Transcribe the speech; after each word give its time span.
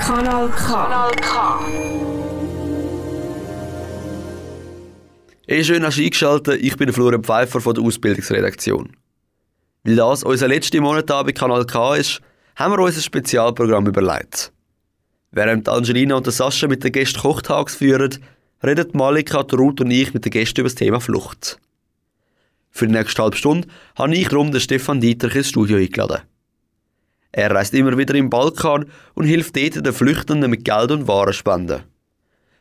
Kanal 0.00 0.48
K. 0.48 0.66
Kanal 0.66 1.10
K. 1.16 1.60
Hey, 5.46 5.64
schön 5.64 5.84
hast 5.84 5.98
du 5.98 6.02
eingeschaltet. 6.02 6.62
Ich 6.62 6.76
bin 6.76 6.92
Florian 6.92 7.24
Pfeiffer 7.24 7.60
von 7.60 7.74
der 7.74 7.84
Ausbildungsredaktion. 7.84 8.96
Weil 9.84 9.96
das 9.96 10.22
unser 10.22 10.48
letzter 10.48 10.80
Monat 10.80 11.06
bei 11.06 11.32
Kanal 11.32 11.64
K 11.64 11.96
ist, 11.96 12.20
haben 12.56 12.72
wir 12.72 12.80
uns 12.80 12.96
ein 12.96 13.02
Spezialprogramm 13.02 13.86
überlegt. 13.86 14.52
Während 15.32 15.68
Angelina 15.68 16.16
und 16.16 16.30
Sascha 16.30 16.66
mit 16.66 16.84
den 16.84 16.92
Gästen 16.92 17.20
Kochtags 17.20 17.76
führen, 17.76 18.18
redet 18.62 18.94
Malika, 18.94 19.40
Ruth 19.52 19.80
und 19.80 19.90
ich 19.90 20.12
mit 20.12 20.24
den 20.24 20.30
Gästen 20.30 20.60
über 20.60 20.68
das 20.68 20.74
Thema 20.74 21.00
Flucht. 21.00 21.58
Für 22.70 22.86
die 22.86 22.92
nächste 22.92 23.22
halbe 23.22 23.36
Stunde 23.36 23.68
habe 23.96 24.14
ich 24.14 24.28
darum 24.28 24.52
den 24.52 24.60
Stefan 24.60 25.00
Dietrich 25.00 25.34
ins 25.34 25.48
Studio 25.48 25.76
eingeladen. 25.76 26.22
Er 27.32 27.50
reist 27.50 27.74
immer 27.74 27.96
wieder 27.96 28.14
im 28.14 28.30
Balkan 28.30 28.86
und 29.14 29.24
hilft 29.24 29.56
dort 29.56 29.86
den 29.86 29.92
Flüchtenden 29.92 30.50
mit 30.50 30.64
Geld 30.64 30.90
und 30.90 31.06
Warenspenden. 31.06 31.82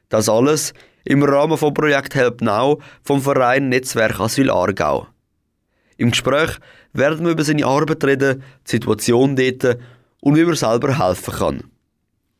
Das 0.09 0.29
alles 0.29 0.73
im 1.05 1.23
Rahmen 1.23 1.57
vom 1.57 1.73
Projekt 1.73 2.15
Help 2.15 2.41
Now 2.41 2.81
vom 3.03 3.21
Verein 3.21 3.69
Netzwerk 3.69 4.19
Asyl 4.19 4.51
Aargau. 4.51 5.07
Im 5.97 6.11
Gespräch 6.11 6.51
werden 6.93 7.25
wir 7.25 7.31
über 7.33 7.43
seine 7.43 7.65
Arbeit 7.65 8.03
reden, 8.03 8.43
die 8.65 8.71
Situation 8.71 9.35
dort 9.35 9.77
und 10.21 10.35
wie 10.35 10.45
man 10.45 10.55
selber 10.55 10.97
helfen 10.97 11.33
kann. 11.33 11.63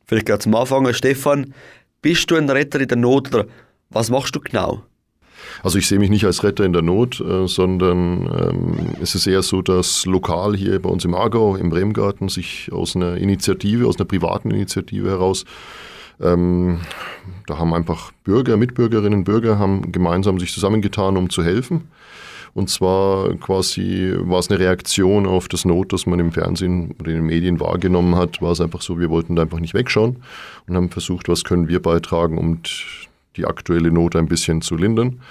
Vielleicht 0.05 0.25
gerade 0.25 0.39
zum 0.39 0.55
Anfang, 0.55 0.91
Stefan, 0.93 1.53
bist 2.01 2.29
du 2.31 2.35
ein 2.35 2.49
Retter 2.49 2.79
in 2.79 2.87
der 2.87 2.97
Not 2.97 3.33
oder 3.33 3.45
was 3.89 4.09
machst 4.09 4.35
du 4.35 4.39
genau? 4.39 4.83
Also 5.63 5.77
ich 5.77 5.87
sehe 5.87 5.99
mich 5.99 6.09
nicht 6.09 6.25
als 6.25 6.43
Retter 6.43 6.63
in 6.63 6.73
der 6.73 6.81
Not, 6.81 7.19
äh, 7.21 7.47
sondern 7.47 8.27
ähm, 8.27 8.95
es 9.01 9.15
ist 9.15 9.27
eher 9.27 9.41
so, 9.41 9.61
dass 9.61 10.05
lokal 10.05 10.55
hier 10.55 10.81
bei 10.81 10.89
uns 10.89 11.05
im 11.05 11.15
Aargau, 11.15 11.55
im 11.55 11.69
Bremgarten, 11.69 12.29
sich 12.29 12.69
aus 12.71 12.95
einer 12.95 13.17
Initiative, 13.17 13.87
aus 13.87 13.97
einer 13.97 14.05
privaten 14.05 14.51
Initiative 14.51 15.09
heraus, 15.09 15.45
ähm, 16.21 16.79
da 17.47 17.57
haben 17.57 17.73
einfach 17.73 18.11
Bürger, 18.23 18.57
Mitbürgerinnen, 18.57 19.23
Bürger 19.23 19.57
haben 19.57 19.91
gemeinsam 19.91 20.39
sich 20.39 20.53
zusammengetan, 20.53 21.17
um 21.17 21.29
zu 21.29 21.43
helfen. 21.43 21.89
Und 22.53 22.69
zwar 22.69 23.35
quasi 23.35 24.13
war 24.17 24.39
es 24.39 24.49
eine 24.49 24.59
Reaktion 24.59 25.27
auf 25.27 25.47
das 25.47 25.65
Not, 25.65 25.93
das 25.93 26.05
man 26.05 26.19
im 26.19 26.31
Fernsehen 26.31 26.95
oder 26.99 27.11
in 27.11 27.17
den 27.17 27.25
Medien 27.25 27.59
wahrgenommen 27.59 28.15
hat. 28.15 28.41
War 28.41 28.51
es 28.51 28.59
einfach 28.59 28.81
so, 28.81 28.99
wir 28.99 29.09
wollten 29.09 29.35
da 29.35 29.43
einfach 29.43 29.59
nicht 29.59 29.73
wegschauen 29.73 30.17
und 30.67 30.75
haben 30.75 30.89
versucht, 30.89 31.29
was 31.29 31.43
können 31.43 31.67
wir 31.67 31.81
beitragen, 31.81 32.37
um 32.37 32.61
die 33.39 33.45
aktuelle 33.45 33.91
Not 33.91 34.15
ein 34.15 34.27
bisschen 34.27 34.61
zu 34.61 34.75
lindern. 34.75 35.21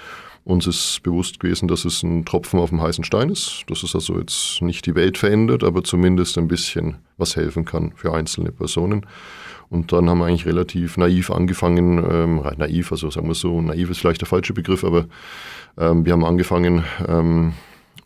Uns 0.43 0.65
ist 0.65 1.03
bewusst 1.03 1.39
gewesen, 1.39 1.67
dass 1.67 1.85
es 1.85 2.01
ein 2.01 2.25
Tropfen 2.25 2.59
auf 2.59 2.69
dem 2.69 2.81
heißen 2.81 3.03
Stein 3.03 3.29
ist, 3.29 3.65
dass 3.67 3.83
es 3.83 3.93
also 3.93 4.17
jetzt 4.17 4.61
nicht 4.61 4.85
die 4.85 4.95
Welt 4.95 5.17
verändert, 5.17 5.63
aber 5.63 5.83
zumindest 5.83 6.37
ein 6.37 6.47
bisschen 6.47 6.97
was 7.17 7.35
helfen 7.35 7.65
kann 7.65 7.91
für 7.95 8.13
einzelne 8.13 8.51
Personen. 8.51 9.05
Und 9.69 9.91
dann 9.91 10.09
haben 10.09 10.17
wir 10.17 10.25
eigentlich 10.25 10.47
relativ 10.47 10.97
naiv 10.97 11.29
angefangen, 11.29 12.03
ähm, 12.09 12.41
naiv, 12.57 12.91
also 12.91 13.11
sagen 13.11 13.27
wir 13.27 13.35
so, 13.35 13.61
naiv 13.61 13.91
ist 13.91 13.99
vielleicht 13.99 14.21
der 14.21 14.27
falsche 14.27 14.53
Begriff, 14.53 14.83
aber 14.83 15.05
ähm, 15.77 16.05
wir 16.05 16.13
haben 16.13 16.25
angefangen, 16.25 16.83
ähm, 17.07 17.53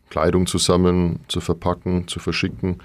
Kleidung 0.09 0.45
zusammen 0.45 1.21
zu 1.29 1.39
verpacken, 1.39 2.07
zu 2.07 2.19
verschicken, 2.19 2.79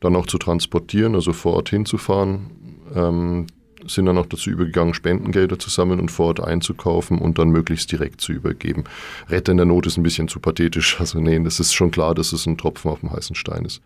dann 0.00 0.14
auch 0.14 0.26
zu 0.26 0.38
transportieren, 0.38 1.14
also 1.16 1.32
vor 1.32 1.54
Ort 1.54 1.70
hinzufahren. 1.70 3.46
Sind 3.90 4.06
dann 4.06 4.18
auch 4.18 4.26
dazu 4.26 4.50
übergegangen, 4.50 4.94
Spendengelder 4.94 5.58
zu 5.58 5.68
sammeln 5.68 6.00
und 6.00 6.10
vor 6.10 6.26
Ort 6.26 6.40
einzukaufen 6.40 7.18
und 7.18 7.38
dann 7.38 7.50
möglichst 7.50 7.90
direkt 7.90 8.20
zu 8.20 8.32
übergeben. 8.32 8.84
Retter 9.28 9.52
in 9.52 9.58
der 9.58 9.66
Not 9.66 9.86
ist 9.86 9.96
ein 9.96 10.02
bisschen 10.02 10.28
zu 10.28 10.40
pathetisch. 10.40 10.98
Also 11.00 11.18
nee, 11.18 11.38
das 11.42 11.58
ist 11.58 11.72
schon 11.72 11.90
klar, 11.90 12.14
dass 12.14 12.32
es 12.32 12.46
ein 12.46 12.56
Tropfen 12.56 12.90
auf 12.90 13.00
dem 13.00 13.10
heißen 13.10 13.34
Stein 13.34 13.64
ist. 13.64 13.80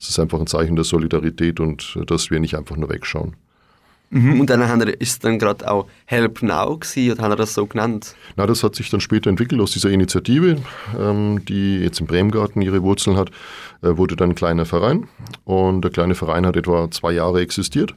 Es 0.00 0.08
ist 0.08 0.18
einfach 0.18 0.40
ein 0.40 0.46
Zeichen 0.46 0.76
der 0.76 0.84
Solidarität 0.84 1.60
und 1.60 1.96
äh, 2.00 2.06
dass 2.06 2.30
wir 2.30 2.40
nicht 2.40 2.56
einfach 2.56 2.76
nur 2.76 2.88
wegschauen. 2.88 3.34
Mhm. 4.10 4.40
Und 4.40 4.50
dann 4.50 4.66
haben 4.68 4.80
wir, 4.80 5.00
ist 5.00 5.10
es 5.10 5.18
dann 5.18 5.38
gerade 5.38 5.68
auch 5.68 5.88
Help 6.04 6.42
Now 6.42 6.78
gewesen, 6.78 7.12
oder 7.12 7.22
haben 7.22 7.32
wir 7.32 7.36
das 7.36 7.54
so 7.54 7.66
genannt? 7.66 8.14
Na, 8.36 8.46
das 8.46 8.62
hat 8.62 8.76
sich 8.76 8.88
dann 8.88 9.00
später 9.00 9.28
entwickelt 9.28 9.60
aus 9.60 9.72
dieser 9.72 9.90
Initiative, 9.90 10.58
ähm, 10.98 11.44
die 11.46 11.78
jetzt 11.78 12.00
im 12.00 12.06
Bremgarten 12.06 12.62
ihre 12.62 12.82
Wurzeln 12.82 13.16
hat, 13.16 13.30
äh, 13.82 13.96
wurde 13.96 14.14
dann 14.14 14.30
ein 14.30 14.34
kleiner 14.34 14.66
Verein. 14.66 15.08
Und 15.44 15.82
der 15.82 15.90
kleine 15.90 16.14
Verein 16.14 16.46
hat 16.46 16.56
etwa 16.56 16.90
zwei 16.90 17.12
Jahre 17.12 17.40
existiert. 17.40 17.94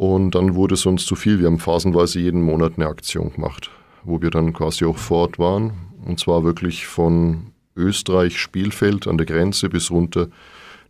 Und 0.00 0.34
dann 0.34 0.54
wurde 0.54 0.76
es 0.76 0.86
uns 0.86 1.04
zu 1.04 1.14
viel. 1.14 1.40
Wir 1.40 1.46
haben 1.46 1.58
phasenweise 1.58 2.20
jeden 2.20 2.40
Monat 2.40 2.72
eine 2.76 2.86
Aktion 2.86 3.34
gemacht, 3.34 3.70
wo 4.02 4.22
wir 4.22 4.30
dann 4.30 4.54
quasi 4.54 4.86
auch 4.86 4.96
fort 4.96 5.38
waren. 5.38 5.72
Und 6.06 6.18
zwar 6.18 6.42
wirklich 6.42 6.86
von 6.86 7.52
Österreich, 7.76 8.38
Spielfeld 8.38 9.06
an 9.06 9.18
der 9.18 9.26
Grenze 9.26 9.68
bis 9.68 9.90
runter 9.90 10.28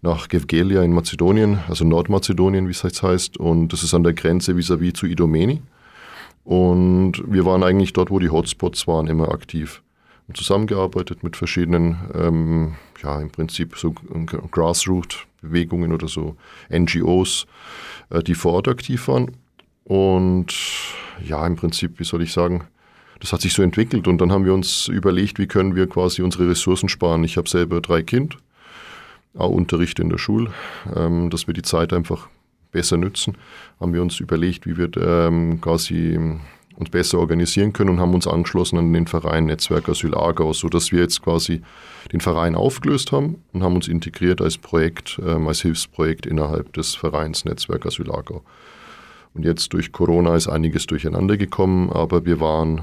nach 0.00 0.28
Gevgelia 0.28 0.84
in 0.84 0.92
Mazedonien, 0.92 1.58
also 1.66 1.84
Nordmazedonien, 1.84 2.68
wie 2.68 2.70
es 2.70 2.84
jetzt 2.84 3.02
heißt. 3.02 3.36
Und 3.36 3.72
das 3.72 3.82
ist 3.82 3.94
an 3.94 4.04
der 4.04 4.12
Grenze 4.12 4.52
vis-à-vis 4.52 4.92
-vis 4.92 4.94
zu 4.94 5.06
Idomeni. 5.06 5.60
Und 6.44 7.14
wir 7.26 7.44
waren 7.44 7.64
eigentlich 7.64 7.92
dort, 7.92 8.12
wo 8.12 8.20
die 8.20 8.30
Hotspots 8.30 8.86
waren, 8.86 9.08
immer 9.08 9.32
aktiv. 9.32 9.82
Zusammengearbeitet 10.34 11.22
mit 11.22 11.36
verschiedenen, 11.36 11.96
ähm, 12.14 12.74
ja, 13.02 13.20
im 13.20 13.30
Prinzip 13.30 13.76
so 13.76 13.92
Grassroot-Bewegungen 13.92 15.92
oder 15.92 16.08
so 16.08 16.36
NGOs, 16.70 17.46
äh, 18.10 18.22
die 18.22 18.34
vor 18.34 18.54
Ort 18.54 18.68
aktiv 18.68 19.08
waren. 19.08 19.32
Und 19.84 20.54
ja, 21.24 21.46
im 21.46 21.56
Prinzip, 21.56 21.98
wie 21.98 22.04
soll 22.04 22.22
ich 22.22 22.32
sagen, 22.32 22.64
das 23.20 23.32
hat 23.32 23.42
sich 23.42 23.52
so 23.52 23.62
entwickelt 23.62 24.08
und 24.08 24.18
dann 24.18 24.32
haben 24.32 24.44
wir 24.44 24.54
uns 24.54 24.88
überlegt, 24.88 25.38
wie 25.38 25.46
können 25.46 25.76
wir 25.76 25.86
quasi 25.86 26.22
unsere 26.22 26.48
Ressourcen 26.48 26.88
sparen. 26.88 27.24
Ich 27.24 27.36
habe 27.36 27.48
selber 27.48 27.80
drei 27.80 28.02
Kinder 28.02 28.36
auch 29.36 29.50
Unterricht 29.50 29.98
in 29.98 30.10
der 30.10 30.18
Schule, 30.18 30.50
ähm, 30.96 31.30
dass 31.30 31.46
wir 31.46 31.54
die 31.54 31.62
Zeit 31.62 31.92
einfach 31.92 32.28
besser 32.72 32.96
nützen, 32.96 33.36
haben 33.80 33.92
wir 33.92 34.02
uns 34.02 34.20
überlegt, 34.20 34.66
wie 34.66 34.76
wir 34.76 34.90
ähm, 34.96 35.60
quasi 35.60 36.18
uns 36.80 36.90
besser 36.90 37.18
organisieren 37.18 37.72
können 37.72 37.90
und 37.90 38.00
haben 38.00 38.14
uns 38.14 38.26
angeschlossen 38.26 38.78
an 38.78 38.92
den 38.92 39.06
Verein 39.06 39.46
Netzwerk 39.46 39.88
Asyl 39.88 40.14
Aargau, 40.14 40.52
sodass 40.52 40.92
wir 40.92 41.00
jetzt 41.00 41.22
quasi 41.22 41.62
den 42.12 42.20
Verein 42.20 42.54
aufgelöst 42.54 43.12
haben 43.12 43.42
und 43.52 43.62
haben 43.62 43.74
uns 43.74 43.86
integriert 43.86 44.40
als 44.40 44.58
Projekt, 44.58 45.20
ähm, 45.24 45.46
als 45.46 45.62
Hilfsprojekt 45.62 46.26
innerhalb 46.26 46.72
des 46.72 46.94
Vereins 46.94 47.44
Netzwerk 47.44 47.86
Asyl 47.86 48.10
Aargau. 48.10 48.42
Und 49.34 49.44
jetzt 49.44 49.72
durch 49.72 49.92
Corona 49.92 50.34
ist 50.34 50.48
einiges 50.48 50.86
durcheinander 50.86 51.36
gekommen, 51.36 51.90
aber 51.90 52.24
wir 52.26 52.40
waren 52.40 52.82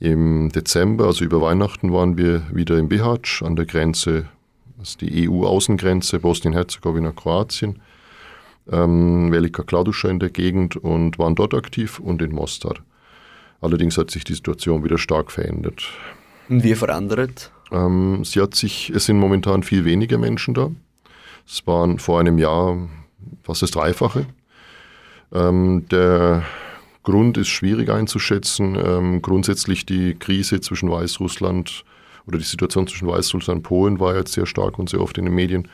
im 0.00 0.48
Dezember, 0.50 1.06
also 1.06 1.24
über 1.24 1.42
Weihnachten, 1.42 1.92
waren 1.92 2.16
wir 2.16 2.44
wieder 2.52 2.78
im 2.78 2.88
Bihac 2.88 3.42
an 3.42 3.56
der 3.56 3.66
Grenze 3.66 4.26
das 4.78 4.90
ist 4.90 5.00
die 5.00 5.28
EU-Außengrenze 5.28 6.20
Bosnien-Herzegowina, 6.20 7.10
Kroatien, 7.10 7.80
ähm, 8.70 9.32
Velika 9.32 9.64
Kladuša 9.64 10.08
in 10.08 10.20
der 10.20 10.30
Gegend 10.30 10.76
und 10.76 11.18
waren 11.18 11.34
dort 11.34 11.52
aktiv 11.54 11.98
und 11.98 12.22
in 12.22 12.32
Mostar. 12.32 12.76
Allerdings 13.60 13.98
hat 13.98 14.10
sich 14.10 14.24
die 14.24 14.34
Situation 14.34 14.84
wieder 14.84 14.98
stark 14.98 15.32
verändert. 15.32 15.84
Wie 16.48 16.74
verändert? 16.74 17.52
Ähm, 17.72 18.24
sie 18.24 18.40
hat 18.40 18.54
sich, 18.54 18.90
es 18.90 19.06
sind 19.06 19.18
momentan 19.18 19.62
viel 19.62 19.84
weniger 19.84 20.18
Menschen 20.18 20.54
da. 20.54 20.70
Es 21.46 21.66
waren 21.66 21.98
vor 21.98 22.20
einem 22.20 22.38
Jahr 22.38 22.76
fast 23.42 23.62
das 23.62 23.70
Dreifache. 23.70 24.26
Ähm, 25.32 25.86
der 25.90 26.44
Grund 27.02 27.36
ist 27.36 27.48
schwierig 27.48 27.90
einzuschätzen. 27.90 28.76
Ähm, 28.82 29.22
grundsätzlich 29.22 29.86
die 29.86 30.14
Krise 30.14 30.60
zwischen 30.60 30.90
Weißrussland 30.90 31.84
oder 32.26 32.38
die 32.38 32.44
Situation 32.44 32.86
zwischen 32.86 33.08
Weißrussland 33.08 33.58
und 33.58 33.62
Polen 33.62 34.00
war 34.00 34.14
jetzt 34.16 34.32
sehr 34.32 34.46
stark 34.46 34.78
und 34.78 34.90
sehr 34.90 35.00
oft 35.00 35.18
in 35.18 35.24
den 35.24 35.34
Medien. 35.34 35.68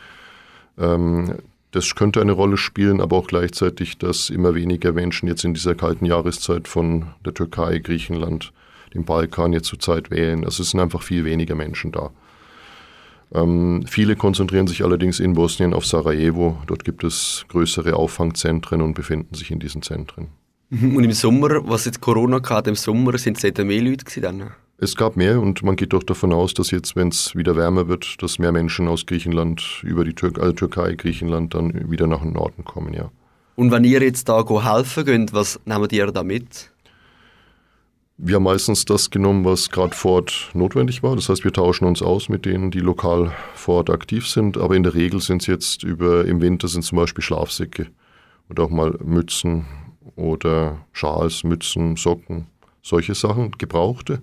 Ähm, 0.78 1.34
das 1.74 1.96
könnte 1.96 2.20
eine 2.20 2.32
Rolle 2.32 2.56
spielen, 2.56 3.00
aber 3.00 3.16
auch 3.16 3.26
gleichzeitig, 3.26 3.98
dass 3.98 4.30
immer 4.30 4.54
weniger 4.54 4.92
Menschen 4.92 5.26
jetzt 5.28 5.44
in 5.44 5.54
dieser 5.54 5.74
kalten 5.74 6.06
Jahreszeit 6.06 6.68
von 6.68 7.06
der 7.24 7.34
Türkei, 7.34 7.80
Griechenland, 7.80 8.52
dem 8.94 9.04
Balkan 9.04 9.52
jetzt 9.52 9.66
zurzeit 9.66 10.12
wählen. 10.12 10.44
Also 10.44 10.62
es 10.62 10.70
sind 10.70 10.78
einfach 10.78 11.02
viel 11.02 11.24
weniger 11.24 11.56
Menschen 11.56 11.90
da. 11.90 12.10
Ähm, 13.32 13.84
viele 13.88 14.14
konzentrieren 14.14 14.68
sich 14.68 14.84
allerdings 14.84 15.18
in 15.18 15.32
Bosnien 15.32 15.74
auf 15.74 15.84
Sarajevo. 15.84 16.58
Dort 16.68 16.84
gibt 16.84 17.02
es 17.02 17.44
größere 17.48 17.96
Auffangzentren 17.96 18.80
und 18.80 18.94
befinden 18.94 19.34
sich 19.34 19.50
in 19.50 19.58
diesen 19.58 19.82
Zentren. 19.82 20.28
Und 20.70 21.02
im 21.02 21.12
Sommer, 21.12 21.68
was 21.68 21.86
jetzt 21.86 22.00
Corona 22.00 22.40
hatte, 22.48 22.70
im 22.70 22.76
Sommer 22.76 23.18
sind 23.18 23.42
es 23.42 23.64
mehr 23.64 23.82
Leute 23.82 24.20
dann? 24.20 24.52
Es 24.84 24.96
gab 24.96 25.16
mehr 25.16 25.40
und 25.40 25.62
man 25.62 25.76
geht 25.76 25.94
doch 25.94 26.02
davon 26.02 26.30
aus, 26.34 26.52
dass 26.52 26.70
jetzt, 26.70 26.94
wenn 26.94 27.08
es 27.08 27.34
wieder 27.34 27.56
wärmer 27.56 27.88
wird, 27.88 28.22
dass 28.22 28.38
mehr 28.38 28.52
Menschen 28.52 28.86
aus 28.86 29.06
Griechenland 29.06 29.80
über 29.82 30.04
die 30.04 30.12
Tür 30.12 30.32
also 30.38 30.52
Türkei, 30.52 30.94
Griechenland 30.94 31.54
dann 31.54 31.90
wieder 31.90 32.06
nach 32.06 32.20
dem 32.20 32.34
Norden 32.34 32.64
kommen, 32.64 32.92
ja. 32.92 33.10
Und 33.56 33.70
wenn 33.70 33.82
ihr 33.84 34.02
jetzt 34.02 34.28
da 34.28 34.44
helfen 34.46 35.06
könnt, 35.06 35.32
was 35.32 35.58
nehmt 35.64 35.90
ihr 35.92 36.08
da 36.08 36.22
mit? 36.22 36.70
Wir 38.18 38.36
haben 38.36 38.42
meistens 38.42 38.84
das 38.84 39.08
genommen, 39.08 39.46
was 39.46 39.70
gerade 39.70 39.96
vor 39.96 40.16
Ort 40.16 40.50
notwendig 40.52 41.02
war. 41.02 41.16
Das 41.16 41.30
heißt, 41.30 41.44
wir 41.44 41.52
tauschen 41.52 41.86
uns 41.86 42.02
aus 42.02 42.28
mit 42.28 42.44
denen, 42.44 42.70
die 42.70 42.80
lokal 42.80 43.32
vor 43.54 43.76
Ort 43.76 43.90
aktiv 43.90 44.28
sind. 44.28 44.58
Aber 44.58 44.76
in 44.76 44.82
der 44.82 44.94
Regel 44.94 45.20
sind 45.20 45.40
es 45.40 45.46
jetzt 45.46 45.82
über, 45.82 46.26
im 46.26 46.42
Winter 46.42 46.68
sind 46.68 46.82
zum 46.82 46.98
Beispiel 46.98 47.24
Schlafsäcke 47.24 47.86
oder 48.50 48.64
auch 48.64 48.70
mal 48.70 48.98
Mützen 49.02 49.64
oder 50.14 50.84
Schals, 50.92 51.42
Mützen, 51.42 51.96
Socken, 51.96 52.48
solche 52.82 53.14
Sachen, 53.14 53.52
gebrauchte. 53.52 54.20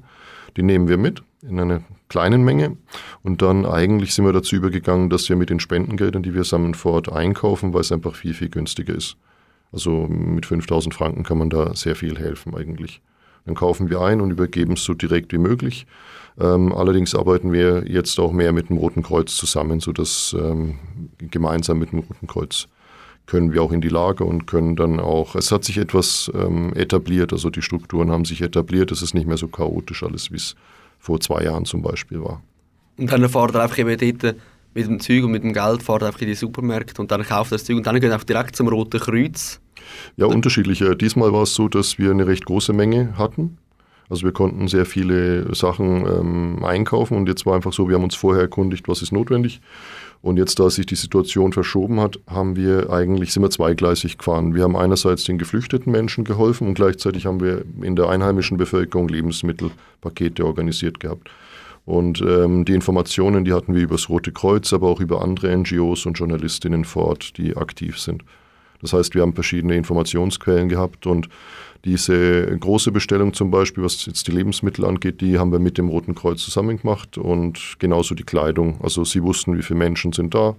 Die 0.58 0.64
nehmen 0.64 0.88
wir 0.88 0.98
mit 0.98 1.24
in 1.42 1.60
einer 1.60 1.82
kleinen 2.10 2.44
Menge. 2.44 2.78
Und 3.24 3.42
dann 3.42 3.66
eigentlich 3.66 4.14
sind 4.14 4.26
wir 4.26 4.34
dazu 4.34 4.56
übergegangen, 4.56 5.10
dass 5.10 5.30
wir 5.30 5.36
mit 5.36 5.50
den 5.50 5.60
Spendengeldern, 5.60 6.24
die 6.24 6.34
wir 6.34 6.44
sammeln, 6.44 6.74
vor 6.74 6.94
Ort 6.94 7.12
einkaufen, 7.12 7.74
weil 7.74 7.82
es 7.82 7.92
einfach 7.92 8.16
viel, 8.16 8.34
viel 8.34 8.50
günstiger 8.50 8.94
ist. 8.94 9.18
Also 9.72 10.08
mit 10.08 10.46
5000 10.46 10.94
Franken 10.94 11.24
kann 11.24 11.38
man 11.38 11.50
da 11.50 11.74
sehr 11.76 11.96
viel 11.96 12.20
helfen 12.20 12.56
eigentlich. 12.56 13.02
Dann 13.46 13.56
kaufen 13.56 13.90
wir 13.90 14.02
ein 14.02 14.22
und 14.22 14.32
übergeben 14.32 14.74
es 14.74 14.84
so 14.84 14.94
direkt 14.94 15.34
wie 15.34 15.38
möglich. 15.38 15.88
Ähm, 16.40 16.74
allerdings 16.74 17.16
arbeiten 17.16 17.52
wir 17.52 17.88
jetzt 17.88 18.20
auch 18.20 18.32
mehr 18.32 18.52
mit 18.52 18.70
dem 18.70 18.78
Roten 18.78 19.02
Kreuz 19.02 19.36
zusammen, 19.36 19.80
sodass 19.80 20.36
ähm, 20.38 20.78
gemeinsam 21.18 21.80
mit 21.80 21.92
dem 21.92 22.00
Roten 22.00 22.28
Kreuz 22.28 22.68
können 23.32 23.54
wir 23.54 23.64
auch 23.64 23.72
in 23.72 23.80
die 23.80 23.88
Lage 23.88 24.26
und 24.26 24.46
können 24.46 24.76
dann 24.76 25.00
auch, 25.00 25.36
es 25.36 25.54
hat 25.54 25.64
sich 25.64 25.78
etwas 25.78 26.30
ähm, 26.36 26.74
etabliert, 26.76 27.32
also 27.32 27.50
die 27.50 27.62
Strukturen 27.62 28.12
haben 28.12 28.26
sich 28.26 28.42
etabliert, 28.42 28.92
es 28.92 29.02
ist 29.02 29.14
nicht 29.14 29.26
mehr 29.26 29.38
so 29.38 29.48
chaotisch 29.48 30.04
alles, 30.04 30.32
wie 30.32 30.36
es 30.36 30.54
vor 31.00 31.18
zwei 31.22 31.46
Jahren 31.46 31.64
zum 31.64 31.82
Beispiel 31.82 32.22
war. 32.22 32.42
Und 32.98 33.10
dann 33.10 33.30
fahrt 33.30 33.56
ihr 33.56 33.64
einfach 33.64 33.78
eben 33.78 33.98
dort 33.98 34.36
mit 34.74 34.86
dem 34.86 35.00
Zeug 35.00 35.24
und 35.24 35.32
mit 35.32 35.44
dem 35.44 35.54
Geld 35.54 35.82
fahrt 35.82 36.04
einfach 36.04 36.20
in 36.20 36.28
die 36.28 36.36
Supermärkte 36.36 37.02
und 37.02 37.10
dann 37.10 37.24
kauft 37.24 37.54
das 37.54 37.64
Zeug 37.64 37.78
und 37.78 37.88
dann 37.88 38.02
geht 38.02 38.12
einfach 38.12 38.26
direkt 38.26 38.58
zum 38.58 38.68
Roten 38.68 39.00
Kreuz. 39.00 39.62
Ja, 40.18 40.26
unterschiedlich. 40.26 40.84
Diesmal 41.00 41.32
war 41.32 41.44
es 41.44 41.56
so, 41.56 41.70
dass 41.70 41.98
wir 41.98 42.12
eine 42.12 42.28
recht 42.28 42.44
große 42.44 42.74
Menge 42.74 43.18
hatten. 43.18 43.58
Also 44.12 44.26
wir 44.26 44.34
konnten 44.34 44.68
sehr 44.68 44.86
viele 44.86 45.56
Sachen 45.56 46.06
ähm, 46.06 46.66
einkaufen 46.66 47.16
und 47.16 47.30
jetzt 47.30 47.46
war 47.46 47.56
einfach 47.56 47.72
so, 47.72 47.88
wir 47.88 47.96
haben 47.96 48.04
uns 48.04 48.16
vorher 48.16 48.42
erkundigt, 48.42 48.90
was 48.90 49.02
ist 49.02 49.14
notwendig. 49.14 49.62
Und 50.22 50.36
jetzt, 50.36 50.60
da 50.60 50.70
sich 50.70 50.86
die 50.86 50.96
Situation 50.96 51.54
verschoben 51.54 52.02
hat, 52.02 52.20
haben 52.28 52.58
wir 52.58 52.90
eigentlich, 52.92 53.32
sind 53.32 53.42
wir 53.42 53.50
zweigleisig 53.50 54.18
gefahren. 54.18 54.54
Wir 54.54 54.64
haben 54.64 54.76
einerseits 54.76 55.24
den 55.24 55.38
geflüchteten 55.38 55.94
Menschen 55.94 56.26
geholfen 56.26 56.68
und 56.68 56.74
gleichzeitig 56.74 57.26
haben 57.26 57.40
wir 57.40 57.64
in 57.82 57.96
der 57.96 58.10
einheimischen 58.10 58.58
Bevölkerung 58.58 59.08
Lebensmittelpakete 59.08 60.46
organisiert 60.46 61.00
gehabt. 61.00 61.30
Und 61.86 62.22
ähm, 62.22 62.66
die 62.66 62.74
Informationen, 62.74 63.46
die 63.46 63.54
hatten 63.54 63.74
wir 63.74 63.82
über 63.82 63.96
das 63.96 64.10
Rote 64.10 64.34
Kreuz, 64.34 64.74
aber 64.74 64.90
auch 64.90 65.00
über 65.00 65.22
andere 65.22 65.56
NGOs 65.56 66.06
und 66.06 66.20
Journalistinnen 66.20 66.84
vor 66.84 67.06
Ort, 67.06 67.38
die 67.38 67.56
aktiv 67.56 67.98
sind. 67.98 68.26
Das 68.82 68.92
heißt, 68.92 69.16
wir 69.16 69.22
haben 69.22 69.34
verschiedene 69.34 69.76
Informationsquellen 69.76 70.68
gehabt 70.68 71.08
und 71.08 71.30
diese 71.86 72.58
große 72.60 72.92
Bestellung 72.92 73.34
zum 73.34 73.50
Beispiel, 73.50 73.84
was 73.84 74.06
jetzt 74.06 74.28
die 74.28 74.32
Lebensmittel 74.32 74.86
angeht, 74.86 75.22
die 75.22 75.40
haben 75.40 75.52
wir 75.52 75.60
mit 75.60 75.78
dem 75.78 75.90
Roten 75.90 76.14
Kreuz 76.14 76.42
zusammen 76.42 76.78
gemacht 76.78 77.18
und 77.18 77.76
genauso 77.80 78.14
die 78.14 78.24
Kleidung. 78.24 78.80
Also 78.82 79.04
sie 79.04 79.24
wussten, 79.24 79.58
wie 79.58 79.64
viele 79.64 79.80
Menschen 79.80 80.14
sind 80.14 80.36
da, 80.36 80.56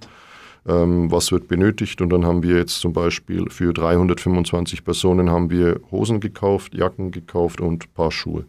ähm, 0.66 1.10
was 1.10 1.30
wird 1.30 1.48
benötigt 1.48 2.00
und 2.00 2.10
dann 2.10 2.24
haben 2.24 2.42
wir 2.42 2.56
jetzt 2.56 2.80
zum 2.80 2.92
Beispiel 2.92 3.48
für 3.50 3.72
325 3.72 4.84
Personen 4.84 5.30
haben 5.30 5.50
wir 5.50 5.80
Hosen 5.90 6.20
gekauft, 6.20 6.74
Jacken 6.74 7.12
gekauft 7.12 7.60
und 7.60 7.84
ein 7.84 7.94
paar 7.94 8.10
Schuhe. 8.10 8.44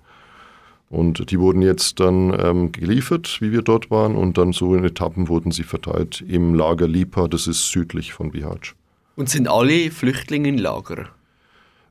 Und 0.89 1.31
die 1.31 1.39
wurden 1.39 1.63
jetzt 1.63 1.99
dann 1.99 2.39
ähm, 2.39 2.71
geliefert, 2.71 3.37
wie 3.41 3.51
wir 3.51 3.63
dort 3.63 3.89
waren, 3.89 4.15
und 4.15 4.37
dann 4.37 4.53
so 4.53 4.75
in 4.75 4.83
Etappen 4.83 5.27
wurden 5.27 5.51
sie 5.51 5.63
verteilt 5.63 6.23
im 6.27 6.53
Lager 6.53 6.87
Lipa, 6.87 7.27
das 7.27 7.47
ist 7.47 7.71
südlich 7.71 8.13
von 8.13 8.31
Bihać. 8.31 8.75
Und 9.15 9.29
sind 9.29 9.47
alle 9.47 9.89
Flüchtlinge 9.89 10.49
in 10.49 10.59
Lager? 10.59 11.09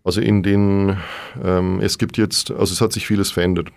Also 0.04 0.20
in 0.20 0.42
den, 0.42 0.96
ähm, 1.42 1.78
es 1.80 1.96
gibt 1.96 2.18
jetzt, 2.18 2.50
also 2.50 2.72
es 2.72 2.80
hat 2.80 2.92
sich 2.92 3.06
vieles 3.06 3.30
verändert. 3.30 3.68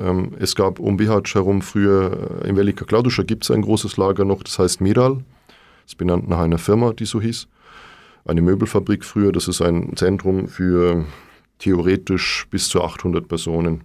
Ähm, 0.00 0.32
es 0.38 0.54
gab 0.54 0.78
um 0.78 0.96
Bihać 0.96 1.34
herum 1.34 1.60
früher, 1.60 2.40
äh, 2.44 2.48
in 2.48 2.56
Velika 2.56 2.84
Klauduscha 2.84 3.24
gibt 3.24 3.44
es 3.44 3.50
ein 3.50 3.62
großes 3.62 3.96
Lager 3.96 4.24
noch, 4.24 4.42
das 4.44 4.58
heißt 4.58 4.80
Miral. 4.80 5.24
Das 5.82 5.92
ist 5.92 5.98
benannt 5.98 6.28
nach 6.28 6.38
einer 6.38 6.58
Firma, 6.58 6.92
die 6.92 7.04
so 7.04 7.20
hieß. 7.20 7.48
Eine 8.24 8.42
Möbelfabrik 8.42 9.04
früher, 9.04 9.32
das 9.32 9.48
ist 9.48 9.60
ein 9.60 9.96
Zentrum 9.96 10.46
für 10.46 11.04
theoretisch 11.58 12.46
bis 12.50 12.68
zu 12.68 12.82
800 12.82 13.26
Personen. 13.26 13.82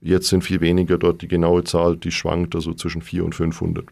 Jetzt 0.00 0.28
sind 0.28 0.42
viel 0.42 0.60
weniger 0.60 0.96
dort. 0.98 1.20
Die 1.22 1.28
genaue 1.28 1.62
Zahl, 1.64 1.96
die 1.96 2.10
schwankt 2.10 2.54
also 2.54 2.72
zwischen 2.72 3.02
400 3.02 3.26
und 3.26 3.34
500. 3.34 3.86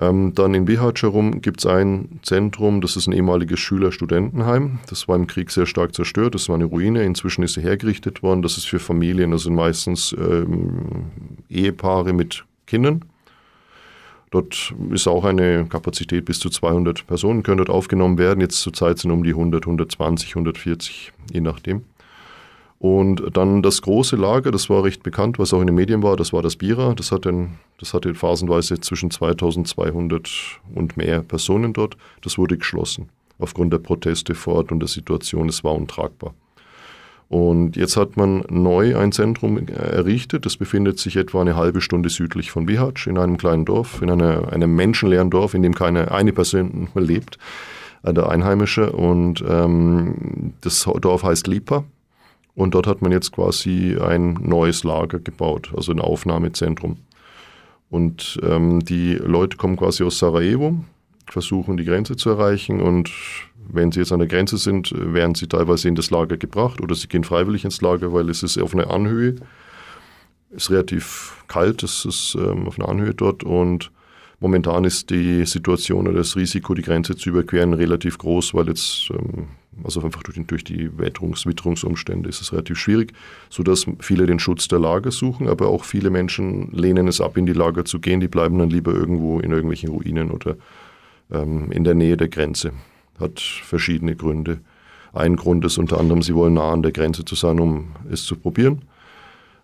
Ähm, 0.00 0.34
dann 0.34 0.54
in 0.54 0.64
Bihać 0.64 1.02
herum 1.02 1.40
gibt 1.40 1.60
es 1.60 1.66
ein 1.66 2.18
Zentrum, 2.22 2.80
das 2.80 2.96
ist 2.96 3.06
ein 3.06 3.12
ehemaliges 3.12 3.60
Schüler-Studentenheim. 3.60 4.80
Das 4.88 5.06
war 5.06 5.14
im 5.14 5.28
Krieg 5.28 5.50
sehr 5.50 5.66
stark 5.66 5.94
zerstört. 5.94 6.34
Das 6.34 6.48
war 6.48 6.56
eine 6.56 6.64
Ruine. 6.64 7.04
Inzwischen 7.04 7.44
ist 7.44 7.54
sie 7.54 7.62
hergerichtet 7.62 8.22
worden. 8.22 8.42
Das 8.42 8.56
ist 8.56 8.66
für 8.66 8.80
Familien, 8.80 9.30
das 9.30 9.44
sind 9.44 9.54
meistens 9.54 10.14
ähm, 10.18 11.06
Ehepaare 11.48 12.12
mit 12.12 12.44
Kindern. 12.66 13.04
Dort 14.30 14.74
ist 14.90 15.06
auch 15.06 15.24
eine 15.24 15.66
Kapazität 15.66 16.24
bis 16.24 16.40
zu 16.40 16.50
200 16.50 17.06
Personen, 17.06 17.44
können 17.44 17.58
dort 17.58 17.70
aufgenommen 17.70 18.18
werden. 18.18 18.40
Jetzt 18.40 18.62
zurzeit 18.62 18.98
sind 18.98 19.12
um 19.12 19.22
die 19.22 19.30
100, 19.30 19.64
120, 19.64 20.30
140, 20.30 21.12
je 21.32 21.40
nachdem. 21.40 21.84
Und 22.78 23.22
dann 23.36 23.62
das 23.62 23.80
große 23.82 24.16
Lager, 24.16 24.50
das 24.50 24.68
war 24.68 24.84
recht 24.84 25.02
bekannt, 25.02 25.38
was 25.38 25.54
auch 25.54 25.60
in 25.60 25.68
den 25.68 25.76
Medien 25.76 26.02
war, 26.02 26.16
das 26.16 26.32
war 26.32 26.42
das 26.42 26.56
Bira. 26.56 26.94
Das 26.94 27.12
hatte, 27.12 27.48
das 27.78 27.94
hatte 27.94 28.14
phasenweise 28.14 28.80
zwischen 28.80 29.10
2200 29.10 30.28
und 30.74 30.96
mehr 30.96 31.22
Personen 31.22 31.72
dort. 31.72 31.96
Das 32.22 32.36
wurde 32.36 32.58
geschlossen 32.58 33.08
aufgrund 33.38 33.72
der 33.72 33.78
Proteste 33.78 34.34
vor 34.34 34.56
Ort 34.56 34.72
und 34.72 34.80
der 34.80 34.88
Situation. 34.88 35.48
Es 35.48 35.64
war 35.64 35.74
untragbar. 35.74 36.34
Und 37.28 37.76
jetzt 37.76 37.96
hat 37.96 38.16
man 38.16 38.44
neu 38.48 38.96
ein 38.96 39.10
Zentrum 39.10 39.66
errichtet. 39.68 40.46
Das 40.46 40.56
befindet 40.56 40.98
sich 40.98 41.16
etwa 41.16 41.40
eine 41.40 41.56
halbe 41.56 41.80
Stunde 41.80 42.08
südlich 42.08 42.50
von 42.50 42.66
Bihać 42.66 43.06
in 43.06 43.18
einem 43.18 43.38
kleinen 43.38 43.64
Dorf, 43.64 44.02
in 44.02 44.10
einer, 44.10 44.52
einem 44.52 44.74
menschenleeren 44.74 45.30
Dorf, 45.30 45.54
in 45.54 45.62
dem 45.62 45.74
keine 45.74 46.10
eine 46.12 46.32
Person 46.32 46.88
lebt, 46.94 47.38
äh, 48.02 48.12
der 48.12 48.28
Einheimische. 48.28 48.92
Und 48.92 49.42
ähm, 49.48 50.52
das 50.60 50.88
Dorf 51.00 51.22
heißt 51.22 51.46
Lipa. 51.46 51.84
Und 52.54 52.74
dort 52.74 52.86
hat 52.86 53.02
man 53.02 53.10
jetzt 53.10 53.32
quasi 53.32 53.96
ein 54.00 54.34
neues 54.34 54.84
Lager 54.84 55.18
gebaut, 55.18 55.72
also 55.76 55.92
ein 55.92 56.00
Aufnahmezentrum. 56.00 56.98
Und 57.90 58.40
ähm, 58.42 58.84
die 58.84 59.14
Leute 59.14 59.56
kommen 59.56 59.76
quasi 59.76 60.04
aus 60.04 60.18
Sarajevo, 60.18 60.76
versuchen 61.26 61.76
die 61.76 61.84
Grenze 61.84 62.16
zu 62.16 62.30
erreichen 62.30 62.80
und 62.80 63.10
wenn 63.66 63.92
sie 63.92 64.00
jetzt 64.00 64.12
an 64.12 64.18
der 64.18 64.28
Grenze 64.28 64.58
sind, 64.58 64.92
werden 64.94 65.34
sie 65.34 65.46
teilweise 65.46 65.88
in 65.88 65.94
das 65.94 66.10
Lager 66.10 66.36
gebracht 66.36 66.80
oder 66.80 66.94
sie 66.94 67.08
gehen 67.08 67.24
freiwillig 67.24 67.64
ins 67.64 67.80
Lager, 67.80 68.12
weil 68.12 68.28
es 68.28 68.42
ist 68.42 68.58
auf 68.58 68.74
einer 68.74 68.90
Anhöhe. 68.90 69.36
Es 70.50 70.64
ist 70.64 70.70
relativ 70.70 71.44
kalt, 71.48 71.82
es 71.82 72.04
ist 72.04 72.36
ähm, 72.38 72.66
auf 72.68 72.78
einer 72.78 72.88
Anhöhe 72.88 73.14
dort 73.14 73.42
und 73.42 73.90
momentan 74.40 74.84
ist 74.84 75.10
die 75.10 75.44
Situation 75.46 76.06
oder 76.06 76.18
das 76.18 76.36
Risiko, 76.36 76.74
die 76.74 76.82
Grenze 76.82 77.16
zu 77.16 77.30
überqueren, 77.30 77.72
relativ 77.72 78.18
groß, 78.18 78.54
weil 78.54 78.68
jetzt 78.68 79.10
ähm, 79.10 79.48
also 79.82 80.02
einfach 80.02 80.22
durch, 80.22 80.38
durch 80.46 80.64
die 80.64 80.90
Wetterungs-, 80.90 81.46
Witterungsumstände 81.46 82.28
ist 82.28 82.40
es 82.40 82.52
relativ 82.52 82.78
schwierig, 82.78 83.12
sodass 83.50 83.86
viele 84.00 84.26
den 84.26 84.38
Schutz 84.38 84.68
der 84.68 84.78
Lager 84.78 85.10
suchen, 85.10 85.48
aber 85.48 85.68
auch 85.68 85.84
viele 85.84 86.10
Menschen 86.10 86.70
lehnen 86.72 87.08
es 87.08 87.20
ab, 87.20 87.36
in 87.36 87.46
die 87.46 87.52
Lager 87.52 87.84
zu 87.84 87.98
gehen. 87.98 88.20
Die 88.20 88.28
bleiben 88.28 88.58
dann 88.58 88.70
lieber 88.70 88.92
irgendwo 88.92 89.40
in 89.40 89.50
irgendwelchen 89.50 89.90
Ruinen 89.90 90.30
oder 90.30 90.56
ähm, 91.30 91.72
in 91.72 91.84
der 91.84 91.94
Nähe 91.94 92.16
der 92.16 92.28
Grenze. 92.28 92.72
Hat 93.18 93.40
verschiedene 93.40 94.16
Gründe. 94.16 94.60
Ein 95.12 95.36
Grund 95.36 95.64
ist 95.64 95.78
unter 95.78 95.98
anderem, 96.00 96.22
sie 96.22 96.34
wollen 96.34 96.54
nah 96.54 96.72
an 96.72 96.82
der 96.82 96.92
Grenze 96.92 97.24
zu 97.24 97.34
sein, 97.34 97.60
um 97.60 97.94
es 98.10 98.24
zu 98.24 98.36
probieren. 98.36 98.82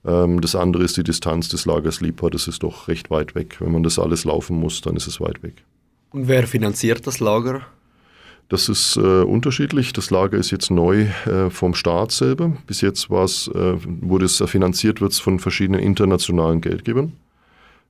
Ähm, 0.05 0.41
das 0.41 0.55
andere 0.55 0.85
ist 0.85 0.97
die 0.97 1.05
Distanz 1.05 1.49
des 1.49 1.67
Lagers 1.67 2.01
Lipa, 2.01 2.31
das 2.31 2.49
ist 2.49 2.63
doch 2.63 2.89
recht 2.89 3.11
weit 3.11 3.35
weg. 3.35 3.57
Wenn 3.61 3.73
man 3.73 3.83
das 3.83 3.99
alles 3.99 4.25
laufen 4.25 4.59
muss, 4.59 4.81
dann 4.81 4.97
ist 4.97 5.07
es 5.07 5.21
weit 5.21 5.43
weg. 5.43 5.65
Und 6.13 6.29
wer 6.29 6.47
finanziert 6.47 7.07
das 7.07 7.21
Lager? 7.21 7.63
Das 8.51 8.69
ist 8.69 8.97
äh, 8.97 9.01
unterschiedlich. 9.23 9.93
Das 9.93 10.11
Lager 10.11 10.37
ist 10.37 10.51
jetzt 10.51 10.73
neu 10.73 11.03
äh, 11.25 11.51
vom 11.51 11.73
Staat 11.73 12.11
selber. 12.11 12.53
Bis 12.67 12.81
jetzt 12.81 13.09
war 13.09 13.23
es, 13.23 13.47
äh, 13.47 13.77
wurde 13.85 14.25
es 14.25 14.43
finanziert 14.47 15.01
wird 15.01 15.15
von 15.15 15.39
verschiedenen 15.39 15.81
internationalen 15.81 16.61
Geldgebern, 16.61 17.13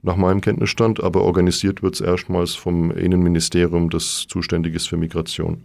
nach 0.03 0.17
meinem 0.17 0.43
Kenntnisstand, 0.43 1.03
aber 1.03 1.23
organisiert 1.23 1.83
wird 1.83 1.95
es 1.95 2.03
erstmals 2.03 2.57
vom 2.57 2.91
Innenministerium, 2.91 3.89
das 3.89 4.27
zuständig 4.29 4.75
ist 4.75 4.87
für 4.87 4.99
Migration. 4.99 5.65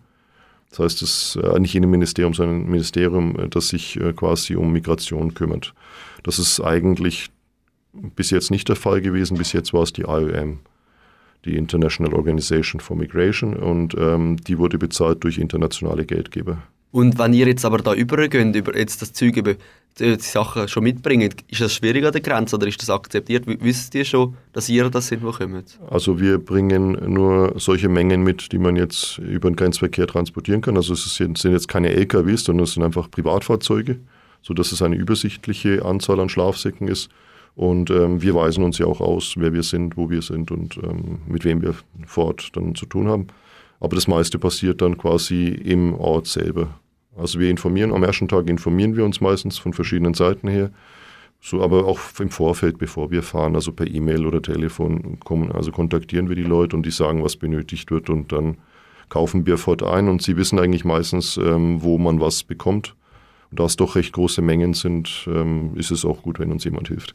Das 0.69 0.79
heißt, 0.79 1.01
es 1.01 1.37
äh, 1.43 1.59
nicht 1.59 1.75
Innenministerium, 1.75 2.33
sondern 2.33 2.61
ein 2.61 2.71
Ministerium, 2.71 3.37
äh, 3.37 3.49
das 3.49 3.67
sich 3.67 3.99
äh, 3.99 4.13
quasi 4.13 4.55
um 4.55 4.71
Migration 4.71 5.33
kümmert. 5.33 5.73
Das 6.23 6.39
ist 6.39 6.61
eigentlich 6.61 7.31
bis 7.91 8.29
jetzt 8.29 8.49
nicht 8.49 8.69
der 8.69 8.77
Fall 8.77 9.01
gewesen. 9.01 9.37
Bis 9.37 9.51
jetzt 9.51 9.73
war 9.73 9.83
es 9.83 9.91
die 9.91 10.03
IOM 10.03 10.59
die 11.45 11.55
International 11.55 12.13
Organization 12.13 12.79
for 12.79 12.97
Migration, 12.97 13.55
und 13.55 13.95
ähm, 13.97 14.37
die 14.37 14.57
wurde 14.57 14.77
bezahlt 14.77 15.23
durch 15.23 15.37
internationale 15.37 16.05
Geldgeber. 16.05 16.57
Und 16.95 17.19
wenn 17.19 17.33
ihr 17.33 17.45
jetzt 17.45 17.65
aber 17.65 17.79
da 17.79 17.93
übergeht, 17.93 18.55
über 18.55 18.77
jetzt 18.77 19.01
das 19.01 19.11
Zeug 19.11 19.35
über 19.35 19.55
die 19.99 20.15
Sachen 20.19 20.69
schon 20.69 20.83
mitbringt, 20.83 21.35
ist 21.49 21.59
das 21.59 21.73
schwierig 21.73 22.05
an 22.05 22.13
der 22.13 22.21
Grenze 22.21 22.55
oder 22.55 22.67
ist 22.67 22.81
das 22.81 22.89
akzeptiert? 22.89 23.43
Wisst 23.45 23.95
ihr 23.95 24.05
schon, 24.05 24.35
dass 24.53 24.69
ihr 24.69 24.89
das 24.89 25.07
sind, 25.07 25.21
wo 25.21 25.31
kommt? 25.31 25.77
Also 25.89 26.21
wir 26.21 26.37
bringen 26.37 26.97
nur 27.13 27.53
solche 27.57 27.89
Mengen 27.89 28.23
mit, 28.23 28.53
die 28.53 28.57
man 28.57 28.77
jetzt 28.77 29.17
über 29.17 29.49
den 29.49 29.57
Grenzverkehr 29.57 30.07
transportieren 30.07 30.61
kann. 30.61 30.77
Also 30.77 30.93
es 30.93 31.15
sind 31.15 31.43
jetzt 31.43 31.67
keine 31.67 31.89
LKWs, 31.89 32.45
sondern 32.45 32.63
es 32.63 32.75
sind 32.75 32.83
einfach 32.83 33.11
Privatfahrzeuge, 33.11 33.99
sodass 34.41 34.71
es 34.71 34.81
eine 34.81 34.95
übersichtliche 34.95 35.83
Anzahl 35.83 36.21
an 36.21 36.29
Schlafsäcken 36.29 36.87
ist. 36.87 37.09
Und 37.55 37.89
ähm, 37.89 38.21
wir 38.21 38.35
weisen 38.35 38.63
uns 38.63 38.77
ja 38.77 38.85
auch 38.85 38.99
aus, 38.99 39.35
wer 39.37 39.53
wir 39.53 39.63
sind, 39.63 39.95
wo 39.95 40.09
wir 40.09 40.21
sind 40.21 40.51
und 40.51 40.77
ähm, 40.77 41.19
mit 41.27 41.45
wem 41.45 41.61
wir 41.61 41.73
vor 42.05 42.25
Ort 42.25 42.55
dann 42.55 42.75
zu 42.75 42.85
tun 42.85 43.07
haben. 43.07 43.27
Aber 43.79 43.95
das 43.95 44.07
meiste 44.07 44.39
passiert 44.39 44.81
dann 44.81 44.97
quasi 44.97 45.47
im 45.47 45.93
Ort 45.93 46.27
selber. 46.27 46.67
Also 47.17 47.39
wir 47.39 47.49
informieren, 47.49 47.93
am 47.93 48.03
ersten 48.03 48.27
Tag 48.27 48.49
informieren 48.49 48.95
wir 48.95 49.05
uns 49.05 49.21
meistens 49.21 49.57
von 49.57 49.71
verschiedenen 49.73 50.13
Seiten 50.13 50.49
her, 50.49 50.71
So, 51.41 51.61
aber 51.61 51.85
auch 51.85 51.99
im 52.19 52.29
Vorfeld, 52.29 52.79
bevor 52.79 53.11
wir 53.11 53.21
fahren, 53.21 53.55
also 53.55 53.71
per 53.71 53.87
E-Mail 53.87 54.25
oder 54.25 54.41
Telefon, 54.41 55.19
kommen, 55.19 55.51
also 55.51 55.71
kontaktieren 55.71 56.27
wir 56.27 56.35
die 56.35 56.43
Leute 56.43 56.75
und 56.75 56.85
die 56.85 56.91
sagen, 56.91 57.23
was 57.23 57.35
benötigt 57.35 57.91
wird 57.91 58.09
und 58.09 58.31
dann 58.31 58.57
kaufen 59.09 59.45
wir 59.45 59.57
fort 59.57 59.83
ein 59.83 60.09
und 60.09 60.23
sie 60.23 60.37
wissen 60.37 60.59
eigentlich 60.59 60.85
meistens, 60.85 61.37
ähm, 61.37 61.83
wo 61.83 61.99
man 61.99 62.19
was 62.19 62.43
bekommt. 62.43 62.95
Und 63.51 63.59
da 63.59 63.65
es 63.65 63.75
doch 63.75 63.95
recht 63.95 64.13
große 64.13 64.41
Mengen 64.41 64.73
sind, 64.73 65.27
ähm, 65.27 65.73
ist 65.75 65.91
es 65.91 66.03
auch 66.03 66.23
gut, 66.23 66.39
wenn 66.39 66.51
uns 66.51 66.63
jemand 66.63 66.87
hilft. 66.87 67.13